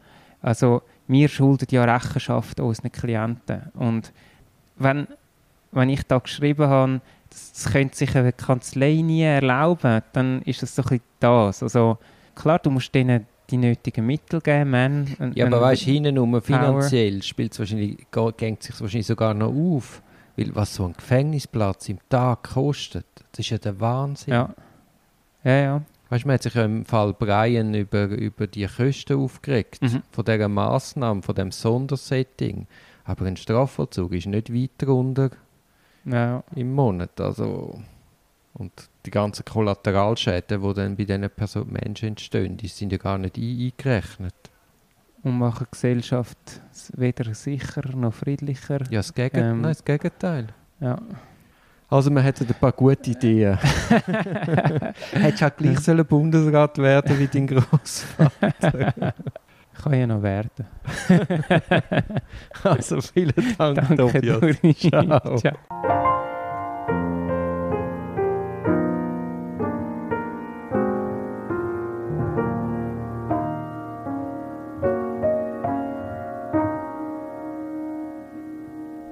Also 0.41 0.81
wir 1.07 1.27
schulden 1.27 1.67
ja 1.71 1.83
Rechenschaft 1.83 2.59
unseren 2.59 2.91
Klienten. 2.91 3.63
Und 3.73 4.11
wenn, 4.77 5.07
wenn 5.71 5.89
ich 5.89 6.03
da 6.03 6.19
geschrieben 6.19 6.67
habe, 6.67 7.01
das, 7.29 7.53
das 7.53 7.71
könnte 7.71 7.95
sich 7.95 8.15
eine 8.15 8.33
Kanzlei 8.33 9.01
nie 9.01 9.23
erlauben, 9.23 10.01
dann 10.13 10.41
ist 10.43 10.63
es 10.63 10.75
so 10.75 10.81
ein 10.83 10.89
bisschen 10.89 11.03
das. 11.19 11.63
Also 11.63 11.97
klar, 12.35 12.59
du 12.59 12.69
musst 12.69 12.93
denen 12.93 13.25
die 13.49 13.57
nötigen 13.57 14.05
Mittel 14.05 14.41
geben. 14.41 14.69
Man, 14.69 15.33
ja, 15.35 15.45
aber 15.45 15.61
weißt 15.61 15.85
du, 15.85 15.91
hinten 15.91 16.17
um 16.17 16.41
finanziell 16.41 17.21
spielt 17.23 17.53
es 17.53 17.59
wahrscheinlich, 17.59 17.97
geht 18.37 18.63
sich 18.63 18.79
wahrscheinlich 18.79 19.07
sogar 19.07 19.33
noch 19.33 19.53
auf. 19.53 20.01
Weil 20.37 20.55
was 20.55 20.75
so 20.75 20.85
ein 20.85 20.93
Gefängnisplatz 20.93 21.89
im 21.89 21.99
Tag 22.07 22.53
kostet, 22.53 23.05
das 23.31 23.39
ist 23.39 23.49
ja 23.49 23.57
der 23.57 23.79
Wahnsinn. 23.79 24.33
Ja. 24.33 24.53
Ja, 25.43 25.55
ja. 25.57 25.81
Weißt 26.09 26.23
du, 26.23 26.27
man 26.27 26.35
hat 26.35 26.43
sich 26.43 26.53
ja 26.53 26.65
im 26.65 26.85
Fall 26.85 27.13
Brian 27.13 27.73
über, 27.73 28.05
über 28.05 28.47
die 28.47 28.65
Kosten 28.65 29.17
aufgeregt, 29.17 29.81
mhm. 29.81 30.01
von 30.11 30.25
dieser 30.25 30.47
Massnahme, 30.47 31.21
von 31.21 31.35
dem 31.35 31.51
Sondersetting. 31.51 32.67
Aber 33.03 33.25
ein 33.25 33.37
Strafvollzug 33.37 34.13
ist 34.13 34.27
nicht 34.27 34.53
weit 34.53 34.87
runter 34.87 35.31
Ja, 36.05 36.43
im 36.55 36.73
Monat. 36.73 37.19
Also, 37.19 37.79
und 38.53 38.71
die 39.05 39.11
ganzen 39.11 39.45
Kollateralschäden, 39.45 40.61
die 40.61 40.73
dann 40.73 40.95
bei 40.95 41.05
diesen 41.05 41.29
Person 41.29 41.71
Menschen 41.71 42.09
entstehen, 42.09 42.57
die 42.57 42.67
sind 42.67 42.91
ja 42.91 42.97
gar 42.97 43.17
nicht 43.17 43.37
ein 43.37 43.71
eingerechnet. 43.77 44.35
und 45.23 45.37
machen 45.37 45.65
die 45.67 45.71
Gesellschaft 45.71 46.37
weder 46.95 47.33
sicherer 47.33 47.95
noch 47.95 48.13
friedlicher. 48.13 48.79
Ja, 48.89 48.99
das, 48.99 49.13
Gegen 49.13 49.37
Ähm. 49.37 49.61
Nein, 49.61 49.71
das 49.71 49.83
Gegenteil. 49.83 50.47
Ja. 50.79 50.97
Also 51.89 52.11
man 52.11 52.23
hätte 52.23 52.45
ein 52.45 52.53
paar 52.59 52.71
gute 52.71 53.09
Ideen. 53.09 53.57
Hättest 55.11 55.43
auch 55.43 55.55
gleich 55.55 55.79
sollen 55.79 56.05
Bundesrat 56.05 56.77
werden 56.77 57.17
wie 57.17 57.27
dein 57.27 57.47
Grossvater. 57.47 58.93
Kann 59.81 59.93
ja 59.93 60.07
noch 60.07 60.21
werden. 60.21 60.67
Also 62.63 62.99
vielen 63.01 63.33
Dank, 63.57 63.75
Danke, 63.75 63.95
Tobias. 63.95 64.77
Ciao. 64.77 65.37
Ciao. 65.37 66.08